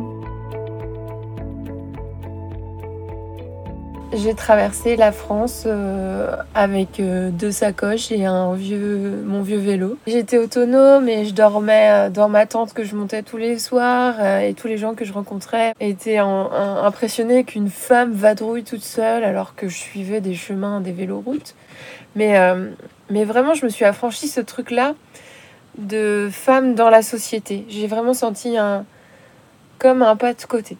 J'ai 4.14 4.34
traversé 4.34 4.96
la 4.96 5.12
France 5.12 5.64
euh, 5.66 6.34
avec 6.54 6.98
euh, 6.98 7.30
deux 7.30 7.52
sacoches 7.52 8.10
et 8.10 8.24
un 8.24 8.54
vieux, 8.54 9.22
mon 9.24 9.42
vieux 9.42 9.58
vélo. 9.58 9.96
J'étais 10.06 10.38
autonome 10.38 11.08
et 11.08 11.24
je 11.26 11.34
dormais 11.34 11.88
euh, 11.90 12.10
dans 12.10 12.28
ma 12.28 12.46
tente 12.46 12.72
que 12.72 12.84
je 12.84 12.96
montais 12.96 13.22
tous 13.22 13.36
les 13.36 13.58
soirs 13.58 14.14
et 14.40 14.54
tous 14.54 14.66
les 14.66 14.76
gens 14.76 14.94
que 14.94 15.04
je 15.04 15.12
rencontrais 15.12 15.72
étaient 15.78 16.18
impressionnés 16.18 17.44
qu'une 17.44 17.68
femme 17.68 18.12
vadrouille 18.12 18.64
toute 18.64 18.82
seule 18.82 19.24
alors 19.24 19.54
que 19.54 19.68
je 19.68 19.76
suivais 19.76 20.20
des 20.20 20.34
chemins, 20.34 20.80
des 20.80 20.92
véloroutes. 20.92 21.54
Mais 22.16 22.38
mais 23.10 23.24
vraiment, 23.24 23.54
je 23.54 23.64
me 23.64 23.70
suis 23.70 23.84
affranchie 23.84 24.28
ce 24.28 24.40
truc-là 24.40 24.94
de 25.78 26.28
femme 26.30 26.74
dans 26.74 26.90
la 26.90 27.02
société. 27.02 27.64
J'ai 27.68 27.86
vraiment 27.86 28.14
senti 28.14 28.56
un 28.56 28.84
comme 29.78 30.02
un 30.02 30.16
pas 30.16 30.34
de 30.34 30.42
côté. 30.42 30.76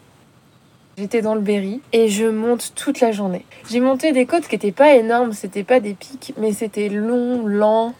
J'étais 0.97 1.21
dans 1.21 1.33
le 1.33 1.39
Berry 1.39 1.79
et 1.93 2.09
je 2.09 2.25
monte 2.25 2.73
toute 2.75 2.99
la 2.99 3.13
journée. 3.13 3.45
J'ai 3.69 3.79
monté 3.79 4.11
des 4.11 4.25
côtes 4.25 4.47
qui 4.47 4.55
n'étaient 4.55 4.73
pas 4.73 4.95
énormes, 4.95 5.31
c'était 5.31 5.63
pas 5.63 5.79
des 5.79 5.93
pics, 5.93 6.33
mais 6.37 6.51
c'était 6.51 6.89
long, 6.89 7.47
lent 7.47 7.93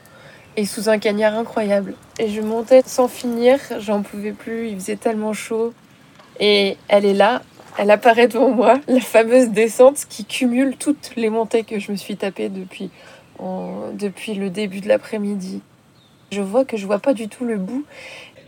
et 0.58 0.66
sous 0.66 0.90
un 0.90 1.00
cagnard 1.00 1.36
incroyable. 1.36 1.94
Et 2.20 2.28
je 2.28 2.42
montais 2.42 2.82
sans 2.86 3.08
finir, 3.08 3.58
j'en 3.80 4.02
pouvais 4.02 4.34
plus, 4.34 4.68
il 4.68 4.76
faisait 4.76 4.98
tellement 4.98 5.32
chaud. 5.32 5.74
Et 6.42 6.76
elle 6.90 7.06
est 7.06 7.14
là, 7.14 7.42
elle 7.80 7.92
apparaît 7.92 8.28
devant 8.28 8.50
moi, 8.50 8.80
la 8.88 9.00
fameuse 9.00 9.50
descente 9.50 10.06
qui 10.10 10.26
cumule 10.26 10.76
toutes 10.78 11.12
les 11.16 11.30
montées 11.30 11.64
que 11.64 11.80
je 11.80 11.92
me 11.92 11.98
suis 11.98 12.18
tapées 12.18 12.50
depuis 12.50 12.90
depuis 13.94 14.34
le 14.34 14.50
début 14.50 14.82
de 14.82 14.90
l'après-midi. 14.90 15.62
Je 16.34 16.42
vois 16.42 16.66
que 16.66 16.76
je 16.76 16.86
vois 16.86 17.00
pas 17.00 17.14
du 17.14 17.30
tout 17.30 17.46
le 17.46 17.56
bout. 17.56 17.86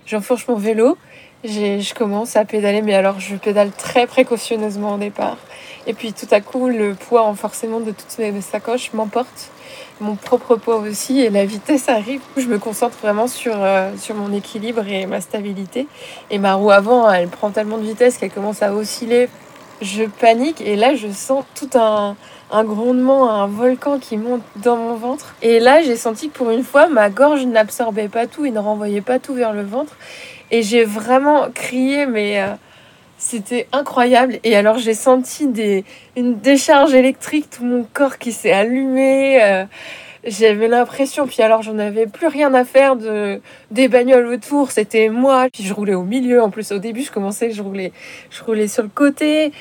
J'enfourche 0.06 0.50
mon 0.50 0.56
vélo, 0.56 0.98
je 1.46 1.94
commence 1.94 2.36
à 2.36 2.44
pédaler, 2.44 2.82
mais 2.82 2.94
alors 2.94 3.22
je 3.22 3.38
pédale 3.38 3.72
très 3.72 4.06
précautionneusement 4.06 4.96
au 4.96 4.98
départ. 4.98 5.38
Et 5.88 5.94
puis 5.94 6.14
tout 6.14 6.28
à 6.32 6.42
coup, 6.42 6.68
le 6.68 6.94
poids 6.94 7.34
forcément 7.36 7.80
de 7.80 7.92
toutes 7.92 8.18
mes 8.20 8.42
sacoches 8.42 8.94
m'emporte, 8.94 9.50
mon 10.00 10.16
propre 10.16 10.56
poids 10.56 10.78
aussi, 10.78 11.22
et 11.22 11.30
la 11.30 11.46
vitesse 11.46 11.90
arrive. 11.90 12.22
Je 12.38 12.48
me 12.48 12.60
concentre 12.60 12.98
vraiment 13.02 13.28
sur, 13.28 13.56
euh, 13.56 13.92
sur 13.98 14.16
mon 14.16 14.32
équilibre 14.34 14.88
et 14.88 15.06
ma 15.06 15.22
stabilité. 15.22 15.88
Et 16.30 16.38
ma 16.38 16.54
roue 16.54 16.72
avant, 16.72 17.10
elle 17.12 17.28
prend 17.28 17.52
tellement 17.52 17.78
de 17.78 17.84
vitesse 17.84 18.18
qu'elle 18.18 18.32
commence 18.32 18.62
à 18.62 18.74
osciller. 18.74 19.30
Je 19.82 20.04
panique 20.04 20.62
et 20.62 20.76
là, 20.76 20.96
je 20.96 21.08
sens 21.08 21.44
tout 21.56 21.70
un, 21.74 22.16
un 22.52 22.64
grondement, 22.64 23.32
un 23.32 23.48
volcan 23.48 23.98
qui 23.98 24.18
monte 24.18 24.42
dans 24.58 24.76
mon 24.76 24.96
ventre. 24.96 25.36
Et 25.42 25.60
là, 25.60 25.82
j'ai 25.82 25.96
senti 25.96 26.30
que 26.30 26.38
pour 26.38 26.52
une 26.52 26.64
fois, 26.64 26.88
ma 26.88 27.10
gorge 27.10 27.46
n'absorbait 27.46 28.10
pas 28.10 28.28
tout 28.28 28.46
et 28.46 28.52
ne 28.52 28.60
renvoyait 28.60 29.02
pas 29.02 29.20
tout 29.20 29.34
vers 29.34 29.54
le 29.54 29.64
ventre. 29.64 29.96
Et 30.52 30.62
j'ai 30.64 30.84
vraiment 30.84 31.48
crié, 31.54 32.06
mais 32.06 32.42
euh, 32.42 32.54
c'était 33.22 33.68
incroyable. 33.72 34.40
Et 34.44 34.56
alors, 34.56 34.80
j'ai 34.80 34.96
senti 34.96 35.48
des, 35.48 35.86
une 36.18 36.40
décharge 36.40 36.96
électrique, 36.96 37.52
tout 37.52 37.64
mon 37.64 37.86
corps 37.94 38.18
qui 38.18 38.32
s'est 38.32 38.52
allumé. 38.52 39.42
Euh, 39.44 39.66
j'avais 40.26 40.68
l'impression, 40.68 41.28
puis 41.28 41.42
alors 41.44 41.62
j'en 41.62 41.78
avais 41.78 42.08
plus 42.08 42.28
rien 42.28 42.54
à 42.54 42.64
faire 42.66 42.96
de 42.96 43.42
des 43.70 43.88
bagnoles 43.88 44.26
autour, 44.26 44.72
c'était 44.72 45.10
moi. 45.10 45.48
Puis 45.54 45.64
je 45.64 45.74
roulais 45.74 45.94
au 45.94 46.04
milieu. 46.04 46.42
En 46.42 46.50
plus, 46.50 46.72
au 46.72 46.80
début, 46.80 47.04
je 47.04 47.12
commençais, 47.12 47.52
je 47.52 47.62
roulais, 47.62 47.92
je 48.32 48.44
roulais 48.44 48.68
sur 48.68 48.84
le 48.84 48.90
côté. 48.90 49.52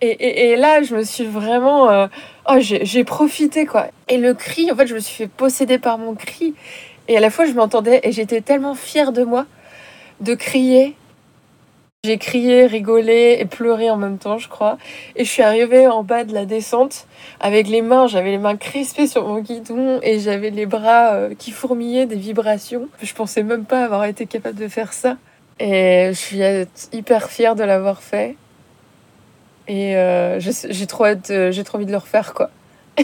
Et, 0.00 0.50
et, 0.50 0.56
là, 0.56 0.82
je 0.82 0.94
me 0.96 1.04
suis 1.04 1.24
vraiment. 1.24 1.88
Euh, 1.88 2.06
oh, 2.48 2.56
j'ai 2.58 3.04
profité, 3.04 3.66
quoi. 3.66 3.86
Et 4.08 4.18
le 4.18 4.34
cri, 4.34 4.70
en 4.70 4.76
fait, 4.76 4.86
je 4.88 4.94
me 4.94 5.00
suis 5.00 5.14
fait 5.14 5.28
posséder 5.28 5.78
par 5.78 5.96
mon 5.98 6.14
cri. 6.14 6.54
Et 7.08 7.16
à 7.16 7.20
la 7.20 7.30
fois, 7.30 7.46
je 7.46 7.52
m'entendais 7.52 8.00
et 8.02 8.10
j'étais 8.10 8.40
tellement 8.40 8.74
fière 8.74 9.12
de 9.12 9.22
moi 9.22 9.46
de 10.20 10.34
crier. 10.34 10.96
J'ai 12.06 12.18
crié, 12.18 12.66
rigolé 12.66 13.36
et 13.40 13.46
pleuré 13.46 13.90
en 13.90 13.96
même 13.96 14.18
temps, 14.18 14.38
je 14.38 14.48
crois. 14.48 14.78
Et 15.16 15.24
je 15.24 15.30
suis 15.30 15.42
arrivée 15.42 15.88
en 15.88 16.04
bas 16.04 16.22
de 16.22 16.32
la 16.32 16.44
descente 16.44 17.08
avec 17.40 17.66
les 17.66 17.82
mains, 17.82 18.06
j'avais 18.06 18.30
les 18.30 18.38
mains 18.38 18.56
crispées 18.56 19.08
sur 19.08 19.26
mon 19.26 19.40
guidon 19.40 19.98
et 20.04 20.20
j'avais 20.20 20.50
les 20.50 20.66
bras 20.66 21.14
euh, 21.14 21.34
qui 21.36 21.50
fourmillaient 21.50 22.06
des 22.06 22.14
vibrations. 22.14 22.88
Je 23.02 23.12
pensais 23.12 23.42
même 23.42 23.64
pas 23.64 23.82
avoir 23.82 24.04
été 24.04 24.26
capable 24.26 24.56
de 24.56 24.68
faire 24.68 24.92
ça. 24.92 25.16
Et 25.58 26.10
je 26.12 26.16
suis 26.16 26.42
hyper 26.96 27.28
fière 27.28 27.56
de 27.56 27.64
l'avoir 27.64 28.00
fait. 28.00 28.36
Et 29.66 29.96
euh, 29.96 30.38
j'ai 30.38 30.86
trop, 30.86 31.06
j'ai 31.26 31.64
trop 31.64 31.78
envie 31.78 31.86
de 31.86 31.90
le 31.90 31.98
refaire, 31.98 32.34
quoi. 32.34 32.50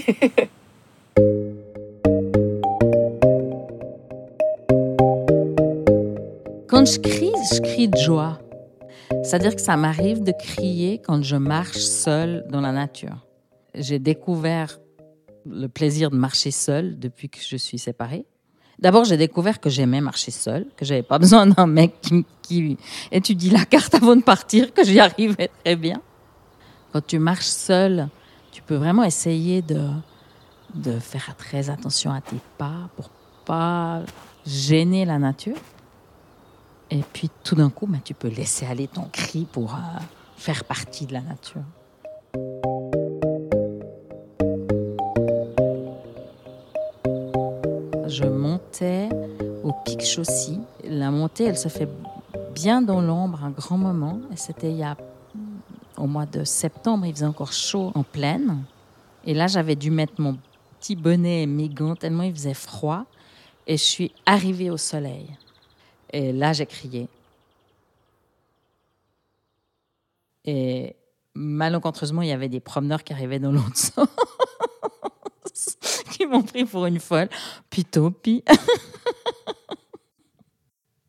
quand 6.68 6.84
je 6.86 7.00
crie, 7.00 7.32
je 7.52 7.60
crie 7.60 7.88
de 7.88 7.98
joie. 7.98 8.41
C'est-à-dire 9.22 9.54
que 9.54 9.60
ça 9.60 9.76
m'arrive 9.76 10.22
de 10.22 10.32
crier 10.32 10.98
quand 10.98 11.22
je 11.22 11.36
marche 11.36 11.78
seule 11.78 12.44
dans 12.50 12.60
la 12.60 12.72
nature. 12.72 13.26
J'ai 13.74 13.98
découvert 13.98 14.78
le 15.46 15.68
plaisir 15.68 16.10
de 16.10 16.16
marcher 16.16 16.50
seule 16.50 16.98
depuis 16.98 17.28
que 17.28 17.38
je 17.40 17.56
suis 17.56 17.78
séparée. 17.78 18.26
D'abord, 18.78 19.04
j'ai 19.04 19.16
découvert 19.16 19.60
que 19.60 19.70
j'aimais 19.70 20.00
marcher 20.00 20.30
seule, 20.30 20.66
que 20.76 20.84
j'avais 20.84 21.02
pas 21.02 21.18
besoin 21.20 21.46
d'un 21.46 21.66
mec 21.66 21.94
qui, 22.42 22.76
étudie 23.10 23.50
la 23.50 23.64
carte 23.64 23.94
avant 23.94 24.16
de 24.16 24.22
partir, 24.22 24.74
que 24.74 24.84
j'y 24.84 24.98
arrivais 24.98 25.50
très 25.64 25.76
bien. 25.76 26.00
Quand 26.92 27.06
tu 27.06 27.18
marches 27.18 27.46
seul, 27.46 28.08
tu 28.50 28.60
peux 28.62 28.76
vraiment 28.76 29.04
essayer 29.04 29.62
de 29.62 29.88
de 30.74 30.98
faire 30.98 31.34
très 31.36 31.70
attention 31.70 32.12
à 32.12 32.20
tes 32.20 32.36
pas 32.58 32.88
pour 32.96 33.10
pas 33.44 34.02
gêner 34.46 35.04
la 35.04 35.18
nature. 35.18 35.56
Et 36.92 37.02
puis 37.14 37.30
tout 37.42 37.54
d'un 37.54 37.70
coup, 37.70 37.86
bah, 37.86 37.96
tu 38.04 38.12
peux 38.12 38.28
laisser 38.28 38.66
aller 38.66 38.86
ton 38.86 39.04
cri 39.10 39.46
pour 39.50 39.72
euh, 39.72 39.78
faire 40.36 40.62
partie 40.64 41.06
de 41.06 41.14
la 41.14 41.22
nature. 41.22 41.62
Je 48.06 48.24
montais 48.24 49.08
au 49.64 49.72
pic 49.86 50.04
Chaussy. 50.04 50.60
La 50.84 51.10
montée, 51.10 51.44
elle 51.44 51.56
se 51.56 51.68
fait 51.68 51.88
bien 52.54 52.82
dans 52.82 53.00
l'ombre 53.00 53.42
un 53.42 53.50
grand 53.50 53.78
moment. 53.78 54.20
C'était 54.36 54.70
il 54.70 54.76
y 54.76 54.82
a 54.82 54.98
au 55.96 56.06
mois 56.06 56.26
de 56.26 56.44
septembre, 56.44 57.06
il 57.06 57.14
faisait 57.14 57.24
encore 57.24 57.54
chaud 57.54 57.90
en 57.94 58.02
plaine. 58.02 58.64
Et 59.24 59.32
là, 59.32 59.46
j'avais 59.46 59.76
dû 59.76 59.90
mettre 59.90 60.20
mon 60.20 60.36
petit 60.78 60.96
bonnet 60.96 61.44
et 61.44 61.46
mes 61.46 61.70
gants 61.70 61.96
tellement 61.96 62.24
il 62.24 62.34
faisait 62.34 62.52
froid. 62.52 63.06
Et 63.66 63.78
je 63.78 63.82
suis 63.82 64.12
arrivée 64.26 64.68
au 64.68 64.76
soleil. 64.76 65.38
Et 66.12 66.32
là, 66.32 66.52
j'ai 66.52 66.66
crié. 66.66 67.08
Et 70.44 70.94
malencontreusement, 71.34 72.22
il 72.22 72.28
y 72.28 72.32
avait 72.32 72.48
des 72.48 72.60
promeneurs 72.60 73.02
qui 73.04 73.12
arrivaient 73.12 73.38
dans 73.38 73.52
l'autre 73.52 73.76
sens, 73.76 74.08
qui 76.10 76.26
m'ont 76.26 76.42
pris 76.42 76.64
pour 76.64 76.86
une 76.86 77.00
folle. 77.00 77.28
Puis 77.70 77.84
topi. 77.84 78.44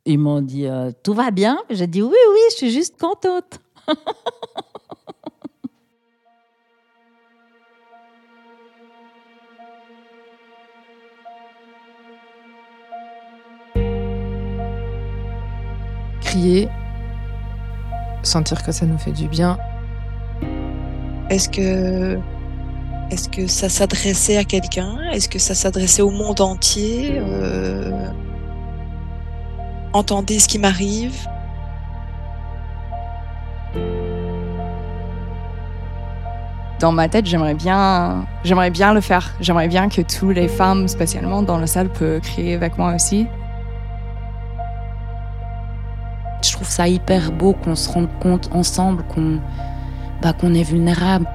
Ils 0.05 0.19
m'ont 0.19 0.41
dit 0.41 0.65
euh, 0.67 0.91
Tout 1.03 1.13
va 1.13 1.31
bien? 1.31 1.63
J'ai 1.69 1.87
dit 1.87 2.01
Oui, 2.01 2.09
oui, 2.09 2.39
je 2.51 2.55
suis 2.55 2.71
juste 2.71 2.99
contente. 2.99 3.59
crier, 16.33 16.67
sentir 18.23 18.63
que 18.63 18.71
ça 18.71 18.87
nous 18.87 18.97
fait 18.97 19.11
du 19.11 19.27
bien. 19.27 19.55
Est-ce 21.29 21.47
que, 21.47 22.17
est-ce 23.11 23.29
que 23.29 23.45
ça 23.45 23.69
s'adressait 23.69 24.37
à 24.37 24.43
quelqu'un? 24.43 24.97
Est-ce 25.11 25.29
que 25.29 25.37
ça 25.37 25.53
s'adressait 25.53 26.01
au 26.01 26.09
monde 26.09 26.41
entier? 26.41 27.19
Euh... 27.19 28.07
Entendez 29.93 30.39
ce 30.39 30.47
qui 30.47 30.57
m'arrive. 30.57 31.15
Dans 36.79 36.91
ma 36.91 37.07
tête, 37.09 37.27
j'aimerais 37.27 37.53
bien, 37.53 38.25
j'aimerais 38.43 38.71
bien 38.71 38.91
le 38.95 39.01
faire. 39.01 39.35
J'aimerais 39.39 39.67
bien 39.67 39.87
que 39.87 40.01
toutes 40.01 40.35
les 40.35 40.47
femmes, 40.47 40.87
spécialement 40.87 41.43
dans 41.43 41.59
la 41.59 41.67
salle, 41.67 41.89
peuvent 41.89 42.21
crier 42.21 42.55
avec 42.55 42.79
moi 42.79 42.95
aussi. 42.95 43.27
Ça 46.73 46.87
hyper 46.87 47.31
beau 47.31 47.53
qu'on 47.53 47.75
se 47.75 47.87
rende 47.87 48.09
compte 48.19 48.49
ensemble 48.51 49.03
qu'on 49.03 49.39
bah, 50.23 50.33
qu'on 50.33 50.55
est 50.55 50.63
vulnérable. 50.63 51.27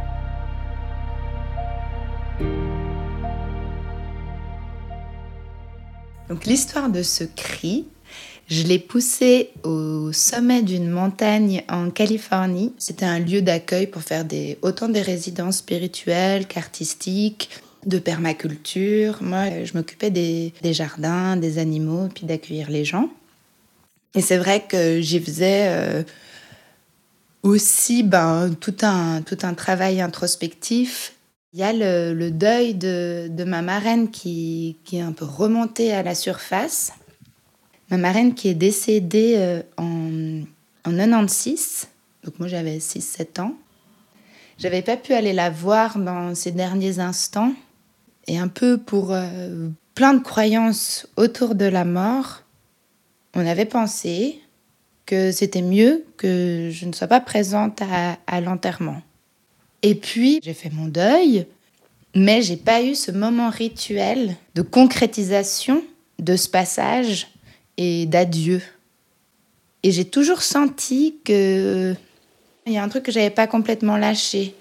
Donc 6.28 6.44
l'histoire 6.44 6.90
de 6.90 7.04
ce 7.04 7.22
cri, 7.22 7.86
je 8.48 8.64
l'ai 8.64 8.80
poussé 8.80 9.50
au 9.62 10.12
sommet 10.12 10.62
d'une 10.62 10.90
montagne 10.90 11.62
en 11.68 11.90
Californie. 11.90 12.72
C'était 12.78 13.06
un 13.06 13.20
lieu 13.20 13.40
d'accueil 13.40 13.86
pour 13.86 14.02
faire 14.02 14.24
autant 14.62 14.88
des 14.88 15.02
résidences 15.02 15.58
spirituelles 15.58 16.48
qu'artistiques, 16.48 17.48
de 17.86 18.00
permaculture. 18.00 19.18
Moi, 19.20 19.64
je 19.64 19.74
m'occupais 19.74 20.10
des, 20.10 20.52
des, 20.62 20.72
jardins, 20.72 21.36
des 21.36 21.58
animaux, 21.58 22.08
puis 22.12 22.26
d'accueillir 22.26 22.70
les 22.70 22.84
gens. 22.84 23.08
Et 24.14 24.20
c'est 24.20 24.38
vrai 24.38 24.64
que 24.66 25.00
j'y 25.00 25.20
faisais 25.20 25.66
euh, 25.68 26.02
aussi 27.42 28.02
ben, 28.02 28.54
tout, 28.60 28.74
un, 28.82 29.22
tout 29.22 29.38
un 29.42 29.54
travail 29.54 30.00
introspectif. 30.00 31.14
Il 31.52 31.60
y 31.60 31.62
a 31.62 31.72
le, 31.72 32.14
le 32.14 32.30
deuil 32.30 32.74
de, 32.74 33.28
de, 33.30 33.44
ma 33.44 33.62
marraine 33.62 34.10
qui, 34.10 34.76
qui, 34.84 34.98
est 34.98 35.02
un 35.02 35.12
peu 35.12 35.24
remonté 35.24 35.92
à 35.92 36.02
la 36.02 36.14
surface. 36.14 36.92
Ma 37.90 37.96
marraine 37.96 38.34
qui 38.34 38.48
est 38.48 38.54
décédée 38.54 39.34
euh, 39.36 39.62
en, 39.76 40.42
en 40.84 40.96
96, 40.96 41.88
donc 42.24 42.38
moi 42.38 42.48
j'avais 42.48 42.78
6-7 42.78 43.40
ans. 43.40 43.54
J'avais 44.58 44.82
pas 44.82 44.96
pu 44.96 45.12
aller 45.12 45.32
la 45.32 45.50
voir 45.50 45.98
dans 45.98 46.34
ces 46.34 46.50
derniers 46.50 46.98
instants. 46.98 47.52
Et 48.26 48.38
un 48.38 48.48
peu 48.48 48.76
pour 48.76 49.12
euh, 49.12 49.68
plein 49.94 50.14
de 50.14 50.22
croyances 50.22 51.06
autour 51.16 51.54
de 51.54 51.64
la 51.64 51.84
mort, 51.84 52.42
on 53.34 53.46
avait 53.46 53.64
pensé 53.64 54.40
que 55.06 55.32
c'était 55.32 55.62
mieux 55.62 56.04
que 56.16 56.68
je 56.70 56.84
ne 56.84 56.92
sois 56.92 57.06
pas 57.06 57.20
présente 57.20 57.80
à, 58.26 58.40
l'enterrement. 58.40 59.00
Et 59.82 59.94
puis, 59.94 60.40
j'ai 60.42 60.54
fait 60.54 60.70
mon 60.70 60.86
deuil, 60.86 61.46
mais 62.14 62.42
j'ai 62.42 62.56
pas 62.56 62.82
eu 62.82 62.94
ce 62.94 63.10
moment 63.10 63.48
rituel 63.48 64.36
de 64.54 64.62
concrétisation 64.62 65.82
de 66.18 66.36
ce 66.36 66.48
passage 66.48 67.28
et 67.76 68.06
d'adieu. 68.06 68.60
Et 69.82 69.92
j'ai 69.92 70.04
toujours 70.04 70.42
senti 70.42 71.16
que 71.24 71.94
il 72.66 72.74
y 72.74 72.76
a 72.76 72.82
un 72.82 72.88
truc 72.88 73.04
que 73.04 73.12
j'avais 73.12 73.30
pas 73.30 73.46
complètement 73.46 73.96
lâché. 73.96 74.54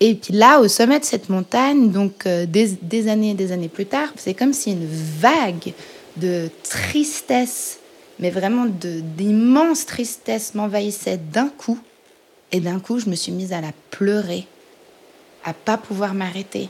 Et 0.00 0.14
puis 0.14 0.32
là, 0.32 0.60
au 0.60 0.66
sommet 0.66 0.98
de 0.98 1.04
cette 1.04 1.28
montagne, 1.28 1.90
donc 1.92 2.26
euh, 2.26 2.46
des, 2.46 2.70
des, 2.82 3.08
années 3.08 3.30
et 3.30 3.34
des 3.34 3.52
années 3.52 3.68
plus 3.68 3.86
tard, 3.86 4.08
c'est 4.16 4.34
comme 4.34 4.52
si 4.52 4.72
une 4.72 4.86
vague 4.86 5.74
de 6.16 6.48
tristesse, 6.62 7.79
mais 8.20 8.30
vraiment 8.30 8.66
d'immense 8.66 9.86
tristesse 9.86 10.54
m'envahissait 10.54 11.16
d'un 11.16 11.48
coup. 11.48 11.78
Et 12.52 12.60
d'un 12.60 12.78
coup, 12.78 12.98
je 12.98 13.08
me 13.08 13.14
suis 13.14 13.32
mise 13.32 13.52
à 13.52 13.60
la 13.60 13.72
pleurer, 13.90 14.46
à 15.44 15.54
pas 15.54 15.78
pouvoir 15.78 16.14
m'arrêter. 16.14 16.68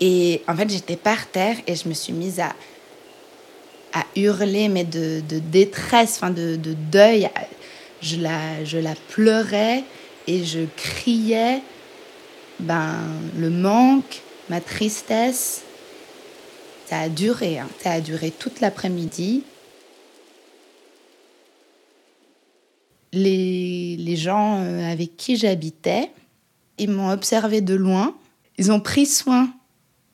Et 0.00 0.42
en 0.48 0.56
fait, 0.56 0.70
j'étais 0.70 0.96
par 0.96 1.26
terre 1.26 1.56
et 1.66 1.74
je 1.74 1.88
me 1.88 1.94
suis 1.94 2.12
mise 2.12 2.40
à, 2.40 2.54
à 3.92 4.04
hurler, 4.16 4.68
mais 4.68 4.84
de, 4.84 5.20
de 5.28 5.38
détresse, 5.38 6.16
enfin 6.16 6.30
de, 6.30 6.56
de, 6.56 6.74
deuil. 6.90 7.28
Je 8.00 8.16
la, 8.16 8.64
je 8.64 8.78
la 8.78 8.94
pleurais 9.08 9.84
et 10.26 10.44
je 10.44 10.60
criais 10.76 11.60
ben, 12.60 12.94
le 13.36 13.50
manque, 13.50 14.20
ma 14.48 14.60
tristesse. 14.60 15.62
Ça 16.86 17.00
a 17.00 17.08
duré, 17.08 17.58
hein. 17.58 17.68
ça 17.82 17.92
a 17.92 18.00
duré 18.00 18.30
toute 18.30 18.60
l'après-midi. 18.60 19.42
Les, 23.16 24.16
gens 24.16 24.58
euh, 24.60 24.90
avec 24.90 25.16
qui 25.16 25.36
j'habitais, 25.36 26.10
ils 26.78 26.90
m'ont 26.90 27.10
observé 27.10 27.60
de 27.60 27.74
loin. 27.74 28.16
Ils 28.58 28.72
ont 28.72 28.80
pris 28.80 29.06
soin 29.06 29.52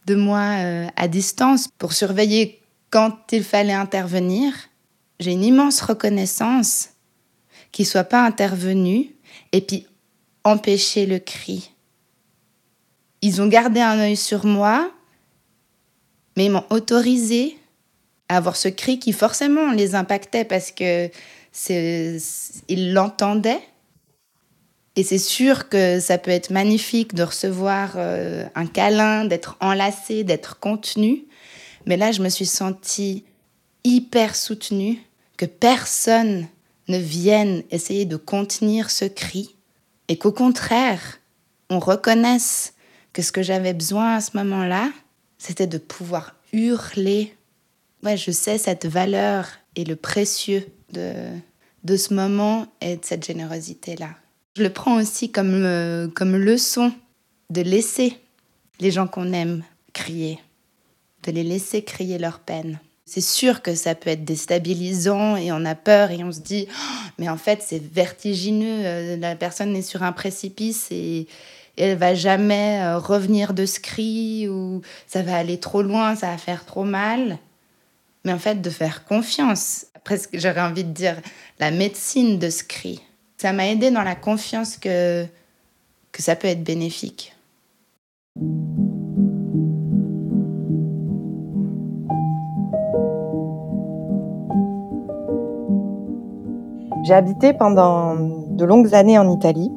de 0.06 0.14
moi 0.14 0.40
euh, 0.58 0.86
à 0.96 1.08
distance 1.08 1.68
pour 1.78 1.92
surveiller 1.92 2.60
quand 2.90 3.32
il 3.32 3.44
fallait 3.44 3.72
intervenir. 3.72 4.52
J'ai 5.18 5.32
une 5.32 5.44
immense 5.44 5.80
reconnaissance 5.80 6.90
qu'ils 7.72 7.84
ne 7.84 7.90
soient 7.90 8.04
pas 8.04 8.24
intervenus 8.24 9.06
et 9.52 9.60
puis 9.60 9.86
empêcher 10.44 11.06
le 11.06 11.18
cri. 11.18 11.72
Ils 13.22 13.40
ont 13.42 13.46
gardé 13.46 13.80
un 13.80 13.98
œil 13.98 14.16
sur 14.16 14.46
moi, 14.46 14.90
mais 16.36 16.46
ils 16.46 16.50
m'ont 16.50 16.64
autorisé 16.70 17.58
à 18.28 18.36
avoir 18.36 18.56
ce 18.56 18.68
cri 18.68 18.98
qui 18.98 19.12
forcément 19.12 19.72
les 19.72 19.94
impactait 19.94 20.44
parce 20.44 20.70
que 20.70 21.10
ils 21.68 22.92
l'entendaient. 22.92 23.62
Et 24.96 25.02
c'est 25.02 25.18
sûr 25.18 25.68
que 25.68 26.00
ça 26.00 26.18
peut 26.18 26.30
être 26.30 26.50
magnifique 26.50 27.14
de 27.14 27.22
recevoir 27.22 27.92
euh, 27.96 28.44
un 28.54 28.66
câlin, 28.66 29.24
d'être 29.24 29.56
enlacé, 29.60 30.24
d'être 30.24 30.58
contenu. 30.58 31.24
Mais 31.86 31.96
là, 31.96 32.12
je 32.12 32.22
me 32.22 32.28
suis 32.28 32.46
sentie 32.46 33.24
hyper 33.84 34.36
soutenue, 34.36 34.98
que 35.36 35.46
personne 35.46 36.46
ne 36.88 36.98
vienne 36.98 37.62
essayer 37.70 38.04
de 38.04 38.16
contenir 38.16 38.90
ce 38.90 39.04
cri, 39.06 39.56
et 40.08 40.18
qu'au 40.18 40.32
contraire, 40.32 41.20
on 41.70 41.78
reconnaisse 41.78 42.74
que 43.12 43.22
ce 43.22 43.32
que 43.32 43.42
j'avais 43.42 43.72
besoin 43.72 44.16
à 44.16 44.20
ce 44.20 44.36
moment-là, 44.36 44.90
c'était 45.38 45.66
de 45.66 45.78
pouvoir 45.78 46.34
hurler. 46.52 47.34
Ouais, 48.02 48.16
je 48.16 48.30
sais 48.30 48.58
cette 48.58 48.86
valeur 48.86 49.46
et 49.76 49.84
le 49.84 49.96
précieux 49.96 50.66
de, 50.92 51.12
de 51.84 51.96
ce 51.96 52.14
moment 52.14 52.66
et 52.80 52.96
de 52.96 53.04
cette 53.04 53.24
générosité-là. 53.24 54.10
Je 54.56 54.62
le 54.62 54.70
prends 54.70 55.00
aussi 55.00 55.30
comme, 55.30 55.64
euh, 55.64 56.08
comme 56.08 56.36
leçon 56.36 56.92
de 57.50 57.62
laisser 57.62 58.16
les 58.80 58.90
gens 58.90 59.06
qu'on 59.06 59.32
aime 59.32 59.62
crier, 59.92 60.38
de 61.24 61.32
les 61.32 61.44
laisser 61.44 61.82
crier 61.82 62.18
leur 62.18 62.40
peine. 62.40 62.78
C'est 63.04 63.20
sûr 63.20 63.62
que 63.62 63.74
ça 63.74 63.94
peut 63.94 64.10
être 64.10 64.24
déstabilisant 64.24 65.36
et 65.36 65.50
on 65.50 65.64
a 65.64 65.74
peur 65.74 66.10
et 66.10 66.22
on 66.22 66.30
se 66.30 66.40
dit 66.40 66.68
oh, 66.70 67.08
mais 67.18 67.28
en 67.28 67.36
fait 67.36 67.60
c'est 67.60 67.82
vertigineux, 67.82 68.84
euh, 68.84 69.16
la 69.16 69.34
personne 69.34 69.74
est 69.74 69.82
sur 69.82 70.02
un 70.02 70.12
précipice 70.12 70.88
et, 70.90 71.26
elle 71.76 71.96
va 71.96 72.14
jamais 72.14 72.80
euh, 72.82 72.98
revenir 72.98 73.54
de 73.54 73.64
ce 73.64 73.80
cri 73.80 74.48
ou 74.48 74.82
ça 75.06 75.22
va 75.22 75.36
aller 75.36 75.58
trop 75.58 75.80
loin, 75.80 76.14
ça 76.14 76.26
va 76.26 76.36
faire 76.36 76.66
trop 76.66 76.84
mal. 76.84 77.38
Mais 78.24 78.32
en 78.32 78.38
fait, 78.38 78.60
de 78.60 78.70
faire 78.70 79.04
confiance. 79.04 79.86
Presque, 80.04 80.30
j'aurais 80.34 80.60
envie 80.60 80.84
de 80.84 80.92
dire 80.92 81.16
la 81.58 81.70
médecine 81.70 82.38
de 82.38 82.50
ce 82.50 82.64
cri. 82.64 83.02
Ça 83.36 83.52
m'a 83.52 83.68
aidé 83.68 83.90
dans 83.90 84.02
la 84.02 84.14
confiance 84.14 84.76
que, 84.76 85.24
que 86.12 86.22
ça 86.22 86.36
peut 86.36 86.48
être 86.48 86.62
bénéfique. 86.62 87.34
J'ai 97.04 97.14
habité 97.14 97.54
pendant 97.54 98.14
de 98.14 98.64
longues 98.64 98.94
années 98.94 99.18
en 99.18 99.30
Italie. 99.30 99.70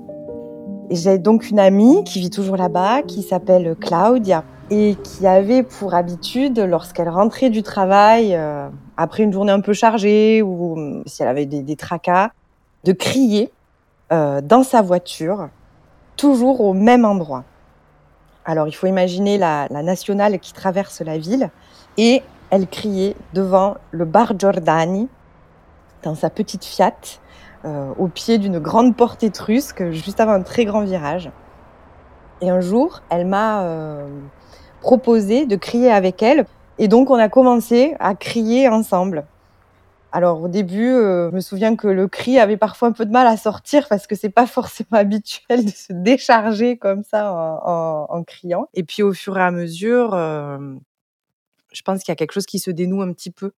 Et 0.89 0.95
j'ai 0.95 1.17
donc 1.17 1.49
une 1.49 1.60
amie 1.60 2.03
qui 2.03 2.19
vit 2.19 2.29
toujours 2.29 2.58
là-bas, 2.58 3.01
qui 3.03 3.23
s'appelle 3.23 3.75
Claudia, 3.79 4.43
et 4.73 4.95
qui 4.95 5.27
avait 5.27 5.62
pour 5.62 5.93
habitude, 5.93 6.57
lorsqu'elle 6.57 7.09
rentrait 7.09 7.51
du 7.51 7.62
travail, 7.62 8.33
euh, 8.33 8.67
après 8.97 9.21
une 9.21 9.31
journée 9.31 9.51
un 9.51 9.59
peu 9.59 9.73
chargée, 9.73 10.41
ou 10.41 10.79
euh, 10.79 11.03
si 11.05 11.21
elle 11.21 11.29
avait 11.29 11.45
des, 11.45 11.75
tracas, 11.75 12.31
de 12.83 12.91
crier 12.91 13.51
euh, 14.12 14.41
dans 14.41 14.63
sa 14.63 14.81
voiture, 14.81 15.49
toujours 16.17 16.62
au 16.62 16.73
même 16.73 17.05
endroit. 17.05 17.43
Alors 18.45 18.67
il 18.67 18.71
faut 18.71 18.88
imaginer 18.88 19.38
la, 19.38 19.67
la 19.69 19.83
nationale 19.83 20.39
qui 20.39 20.53
traverse 20.53 21.01
la 21.01 21.19
ville, 21.19 21.51
et 21.97 22.23
elle 22.49 22.67
criait 22.67 23.15
devant 23.36 23.75
le 23.91 24.05
bar 24.05 24.33
Giordani, 24.39 25.07
dans 26.01 26.15
sa 26.15 26.31
petite 26.31 26.65
Fiat, 26.65 27.19
euh, 27.63 27.93
au 27.99 28.07
pied 28.07 28.39
d'une 28.39 28.57
grande 28.57 28.95
porte 28.95 29.21
étrusque, 29.21 29.91
juste 29.91 30.19
avant 30.19 30.33
un 30.33 30.41
très 30.41 30.65
grand 30.65 30.81
virage. 30.81 31.29
Et 32.41 32.49
un 32.49 32.59
jour, 32.59 33.03
elle 33.12 33.27
m'a 33.27 33.63
proposé 34.84 35.48
de 35.48 35.56
crier 35.56 35.89
avec 35.89 36.22
elle. 36.22 36.46
Et 36.78 36.88
donc, 36.88 37.10
on 37.10 37.15
a 37.15 37.30
commencé 37.30 37.96
à 38.00 38.13
crier 38.13 38.67
ensemble. 38.67 39.26
Alors, 40.12 40.43
au 40.43 40.48
début, 40.48 40.89
euh, 40.89 41.32
je 41.32 41.36
me 41.36 41.39
souviens 41.39 41.76
que 41.76 41.88
le 41.88 42.08
cri 42.08 42.38
avait 42.38 42.58
parfois 42.58 42.89
un 42.89 42.91
peu 42.91 43.06
de 43.06 43.12
mal 43.12 43.26
à 43.26 43.38
sortir 43.38 43.88
parce 43.88 44.06
que 44.06 44.15
c'est 44.15 44.30
pas 44.30 44.46
forcément 44.46 44.89
habituel 45.00 45.65
de 45.65 45.72
se 45.72 45.93
décharger 45.93 46.78
comme 46.78 47.04
ça 47.04 47.32
en, 47.34 48.24
criant. 48.24 48.67
Et 48.76 48.84
puis, 48.84 49.02
au 49.02 49.13
fur 49.13 49.38
et 49.38 49.41
à 49.41 49.52
mesure, 49.52 50.12
je 50.12 51.82
pense 51.82 52.04
qu'il 52.04 52.12
y 52.12 52.13
a 52.13 52.15
quelque 52.15 52.34
chose 52.34 52.46
qui 52.46 52.60
se 52.60 52.69
dénoue 52.69 53.02
un 53.02 53.13
petit 53.13 53.32
peu. 53.32 53.54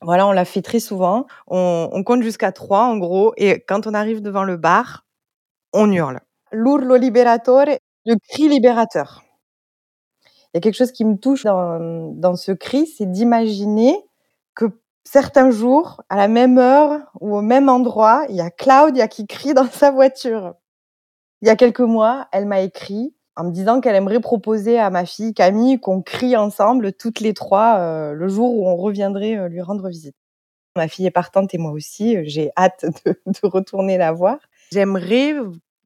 Voilà, 0.00 0.26
on 0.26 0.32
l'a 0.32 0.44
fait 0.44 0.62
très 0.62 0.80
souvent. 0.80 1.26
On, 1.48 2.02
compte 2.04 2.22
jusqu'à 2.22 2.52
trois, 2.52 2.84
en 2.84 2.98
gros. 2.98 3.32
Et 3.36 3.60
quand 3.60 3.86
on 3.86 3.94
arrive 3.94 4.22
devant 4.22 4.44
le 4.44 4.56
bar, 4.56 5.04
on 5.72 5.90
hurle. 5.90 6.20
L'urlo 6.52 6.96
liberatore, 6.96 7.66
le 8.06 8.14
cri 8.30 8.48
libérateur. 8.48 9.23
Il 10.54 10.58
y 10.58 10.58
a 10.58 10.60
quelque 10.60 10.76
chose 10.76 10.92
qui 10.92 11.04
me 11.04 11.16
touche 11.16 11.42
dans, 11.42 12.36
ce 12.36 12.52
cri, 12.52 12.86
c'est 12.86 13.10
d'imaginer 13.10 13.96
que 14.54 14.66
certains 15.02 15.50
jours, 15.50 16.04
à 16.08 16.16
la 16.16 16.28
même 16.28 16.58
heure 16.58 17.00
ou 17.20 17.36
au 17.36 17.42
même 17.42 17.68
endroit, 17.68 18.24
il 18.28 18.36
y 18.36 18.40
a 18.40 18.50
Claudia 18.50 19.08
qui 19.08 19.26
crie 19.26 19.52
dans 19.52 19.68
sa 19.68 19.90
voiture. 19.90 20.54
Il 21.42 21.48
y 21.48 21.50
a 21.50 21.56
quelques 21.56 21.80
mois, 21.80 22.28
elle 22.30 22.46
m'a 22.46 22.60
écrit 22.60 23.16
en 23.34 23.42
me 23.42 23.50
disant 23.50 23.80
qu'elle 23.80 23.96
aimerait 23.96 24.20
proposer 24.20 24.78
à 24.78 24.90
ma 24.90 25.04
fille 25.06 25.34
Camille 25.34 25.80
qu'on 25.80 26.02
crie 26.02 26.36
ensemble 26.36 26.92
toutes 26.92 27.18
les 27.18 27.34
trois 27.34 27.78
euh, 27.80 28.12
le 28.12 28.28
jour 28.28 28.56
où 28.56 28.68
on 28.68 28.76
reviendrait 28.76 29.36
euh, 29.36 29.48
lui 29.48 29.60
rendre 29.60 29.88
visite. 29.88 30.14
Ma 30.76 30.86
fille 30.86 31.06
est 31.06 31.10
partante 31.10 31.52
et 31.52 31.58
moi 31.58 31.72
aussi, 31.72 32.16
euh, 32.16 32.22
j'ai 32.24 32.52
hâte 32.56 32.84
de, 33.06 33.16
retourner 33.42 33.98
la 33.98 34.12
voir. 34.12 34.38
J'aimerais 34.70 35.34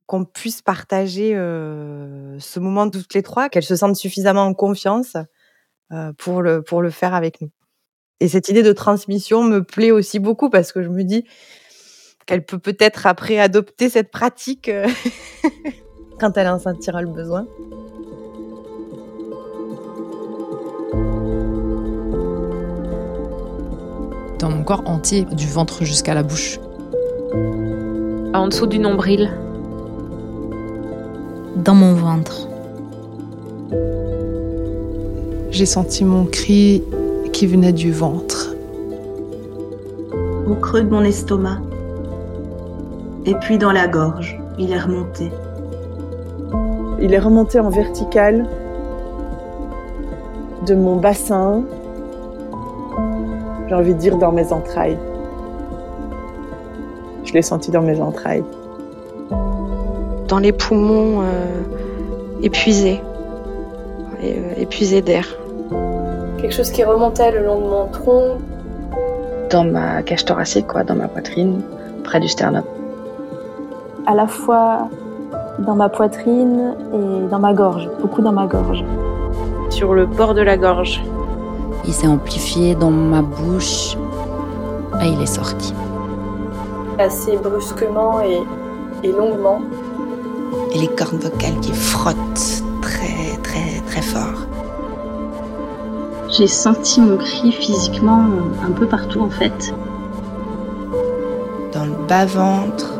qu'on 0.08 0.24
puisse 0.24 0.62
partager 0.62 1.34
ce 1.34 2.58
moment 2.58 2.88
toutes 2.88 3.12
les 3.12 3.22
trois, 3.22 3.48
qu'elle 3.50 3.62
se 3.62 3.76
sente 3.76 3.94
suffisamment 3.94 4.46
en 4.46 4.54
confiance 4.54 5.16
pour, 6.16 6.40
le, 6.40 6.62
pour 6.62 6.80
le 6.80 6.90
faire 6.90 7.14
avec 7.14 7.42
nous. 7.42 7.50
Et 8.20 8.28
cette 8.28 8.48
idée 8.48 8.62
de 8.62 8.72
transmission 8.72 9.44
me 9.44 9.62
plaît 9.62 9.90
aussi 9.90 10.18
beaucoup 10.18 10.50
parce 10.50 10.72
que 10.72 10.82
je 10.82 10.88
me 10.88 11.04
dis 11.04 11.24
qu'elle 12.26 12.44
peut 12.44 12.58
peut-être 12.58 13.06
après 13.06 13.38
adopter 13.38 13.88
cette 13.88 14.10
pratique 14.10 14.70
quand 16.20 16.36
elle 16.36 16.48
en 16.48 16.58
sentira 16.58 17.02
le 17.02 17.08
besoin. 17.08 17.46
Dans 24.38 24.50
mon 24.50 24.64
corps 24.64 24.88
entier, 24.88 25.24
du 25.24 25.46
ventre 25.46 25.84
jusqu'à 25.84 26.14
la 26.14 26.22
bouche. 26.22 26.58
En 28.34 28.48
dessous 28.48 28.66
du 28.66 28.78
nombril. 28.78 29.30
Dans 31.64 31.74
mon 31.74 31.94
ventre. 31.94 32.48
J'ai 35.50 35.66
senti 35.66 36.04
mon 36.04 36.24
cri 36.24 36.82
qui 37.32 37.46
venait 37.46 37.72
du 37.72 37.92
ventre. 37.92 38.54
Au 40.46 40.54
creux 40.54 40.82
de 40.82 40.90
mon 40.90 41.02
estomac. 41.02 41.58
Et 43.26 43.34
puis 43.34 43.58
dans 43.58 43.72
la 43.72 43.86
gorge, 43.88 44.40
il 44.58 44.72
est 44.72 44.78
remonté. 44.78 45.30
Il 47.00 47.12
est 47.12 47.18
remonté 47.18 47.60
en 47.60 47.70
vertical 47.70 48.48
de 50.66 50.74
mon 50.74 50.96
bassin, 50.96 51.64
j'ai 53.68 53.74
envie 53.74 53.94
de 53.94 53.98
dire 53.98 54.16
dans 54.16 54.32
mes 54.32 54.52
entrailles. 54.52 54.98
Je 57.24 57.32
l'ai 57.32 57.42
senti 57.42 57.70
dans 57.70 57.82
mes 57.82 58.00
entrailles. 58.00 58.44
Dans 60.28 60.38
les 60.38 60.52
poumons 60.52 61.22
euh, 61.22 61.62
épuisés, 62.42 63.00
euh, 64.22 64.52
épuisés 64.58 65.00
d'air. 65.00 65.26
Quelque 66.38 66.54
chose 66.54 66.70
qui 66.70 66.84
remontait 66.84 67.32
le 67.32 67.44
long 67.44 67.60
de 67.60 67.66
mon 67.66 67.86
tronc. 67.86 68.38
Dans 69.50 69.64
ma 69.64 70.02
cage 70.02 70.26
thoracique, 70.26 70.66
quoi, 70.66 70.84
dans 70.84 70.94
ma 70.94 71.08
poitrine, 71.08 71.62
près 72.04 72.20
du 72.20 72.28
sternum. 72.28 72.62
À 74.06 74.14
la 74.14 74.26
fois 74.26 74.88
dans 75.60 75.74
ma 75.74 75.88
poitrine 75.88 76.74
et 76.92 77.28
dans 77.30 77.38
ma 77.38 77.52
gorge, 77.54 77.88
beaucoup 78.00 78.22
dans 78.22 78.32
ma 78.32 78.46
gorge. 78.46 78.84
Sur 79.70 79.94
le 79.94 80.06
bord 80.06 80.34
de 80.34 80.42
la 80.42 80.56
gorge. 80.56 81.02
Il 81.86 81.92
s'est 81.92 82.06
amplifié 82.06 82.74
dans 82.74 82.90
ma 82.90 83.22
bouche 83.22 83.96
et 85.02 85.06
il 85.08 85.22
est 85.22 85.26
sorti. 85.26 85.72
Assez 86.98 87.36
brusquement 87.36 88.20
et, 88.20 88.42
et 89.02 89.12
longuement. 89.12 89.60
Et 90.72 90.78
les 90.78 90.88
cordes 90.88 91.22
vocales 91.22 91.58
qui 91.60 91.72
frottent 91.72 92.62
très 92.82 93.36
très 93.42 93.80
très 93.86 94.02
fort. 94.02 94.46
J'ai 96.30 96.46
senti 96.46 97.00
mon 97.00 97.16
cri 97.16 97.52
physiquement 97.52 98.24
un 98.62 98.70
peu 98.72 98.86
partout 98.86 99.20
en 99.20 99.30
fait. 99.30 99.74
Dans 101.72 101.84
le 101.84 102.06
bas-ventre, 102.06 102.98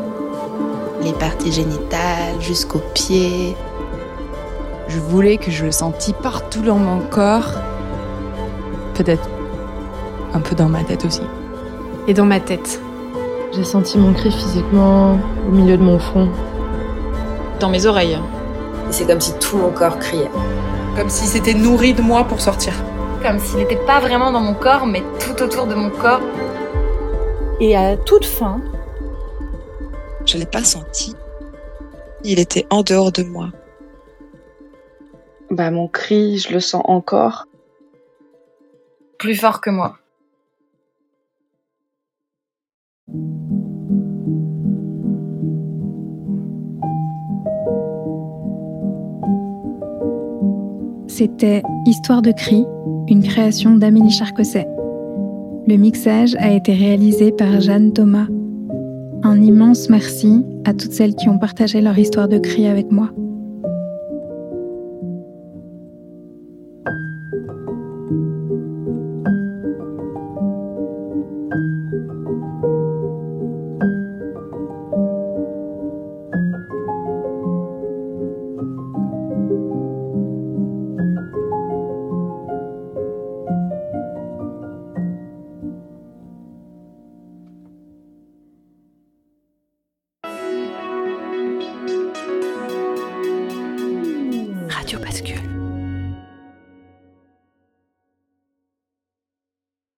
les 1.03 1.13
parties 1.13 1.51
génitales 1.51 2.39
jusqu'aux 2.39 2.81
pieds. 2.93 3.55
Je 4.87 4.99
voulais 4.99 5.37
que 5.37 5.51
je 5.51 5.65
le 5.65 5.71
sentisse 5.71 6.15
partout 6.23 6.61
dans 6.61 6.77
mon 6.77 7.01
corps. 7.01 7.53
Peut-être 8.95 9.29
un 10.33 10.39
peu 10.39 10.55
dans 10.55 10.69
ma 10.69 10.83
tête 10.83 11.05
aussi. 11.05 11.21
Et 12.07 12.13
dans 12.13 12.25
ma 12.25 12.39
tête. 12.39 12.81
J'ai 13.51 13.63
senti 13.63 13.97
mon 13.97 14.13
cri 14.13 14.31
physiquement 14.31 15.19
au 15.47 15.51
milieu 15.51 15.77
de 15.77 15.83
mon 15.83 15.99
front. 15.99 16.29
Dans 17.59 17.69
mes 17.69 17.85
oreilles. 17.85 18.17
Et 18.89 18.91
c'est 18.91 19.05
comme 19.05 19.19
si 19.19 19.37
tout 19.37 19.57
mon 19.57 19.71
corps 19.71 19.99
criait. 19.99 20.31
Comme 20.95 21.09
si 21.09 21.25
c'était 21.25 21.53
nourri 21.53 21.93
de 21.93 22.01
moi 22.01 22.23
pour 22.23 22.39
sortir. 22.39 22.73
Comme 23.21 23.37
s'il 23.39 23.57
n'était 23.57 23.75
pas 23.85 23.99
vraiment 23.99 24.31
dans 24.31 24.39
mon 24.39 24.53
corps, 24.53 24.85
mais 24.85 25.03
tout 25.19 25.43
autour 25.43 25.67
de 25.67 25.75
mon 25.75 25.89
corps. 25.89 26.21
Et 27.59 27.75
à 27.75 27.97
toute 27.97 28.25
fin, 28.25 28.61
je 30.25 30.35
ne 30.35 30.39
l'ai 30.39 30.45
pas 30.45 30.63
senti. 30.63 31.15
Il 32.23 32.39
était 32.39 32.65
en 32.69 32.81
dehors 32.81 33.11
de 33.11 33.23
moi. 33.23 33.49
Bah, 35.51 35.69
mon 35.69 35.87
cri, 35.87 36.37
je 36.37 36.53
le 36.53 36.59
sens 36.59 36.81
encore. 36.85 37.45
Plus 39.17 39.35
fort 39.35 39.59
que 39.59 39.69
moi. 39.69 39.98
C'était 51.19 51.63
Histoire 51.85 52.21
de 52.21 52.31
cri, 52.31 52.63
une 53.09 53.21
création 53.21 53.75
d'Amélie 53.75 54.09
Charcosset. 54.09 54.65
Le 55.67 55.75
mixage 55.75 56.33
a 56.35 56.53
été 56.53 56.71
réalisé 56.71 57.33
par 57.33 57.59
Jeanne 57.59 57.91
Thomas. 57.91 58.27
Un 59.23 59.41
immense 59.41 59.89
merci 59.89 60.45
à 60.63 60.73
toutes 60.73 60.93
celles 60.93 61.15
qui 61.15 61.27
ont 61.27 61.37
partagé 61.37 61.81
leur 61.81 61.99
histoire 61.99 62.29
de 62.29 62.37
cri 62.37 62.67
avec 62.67 62.89
moi. 62.89 63.09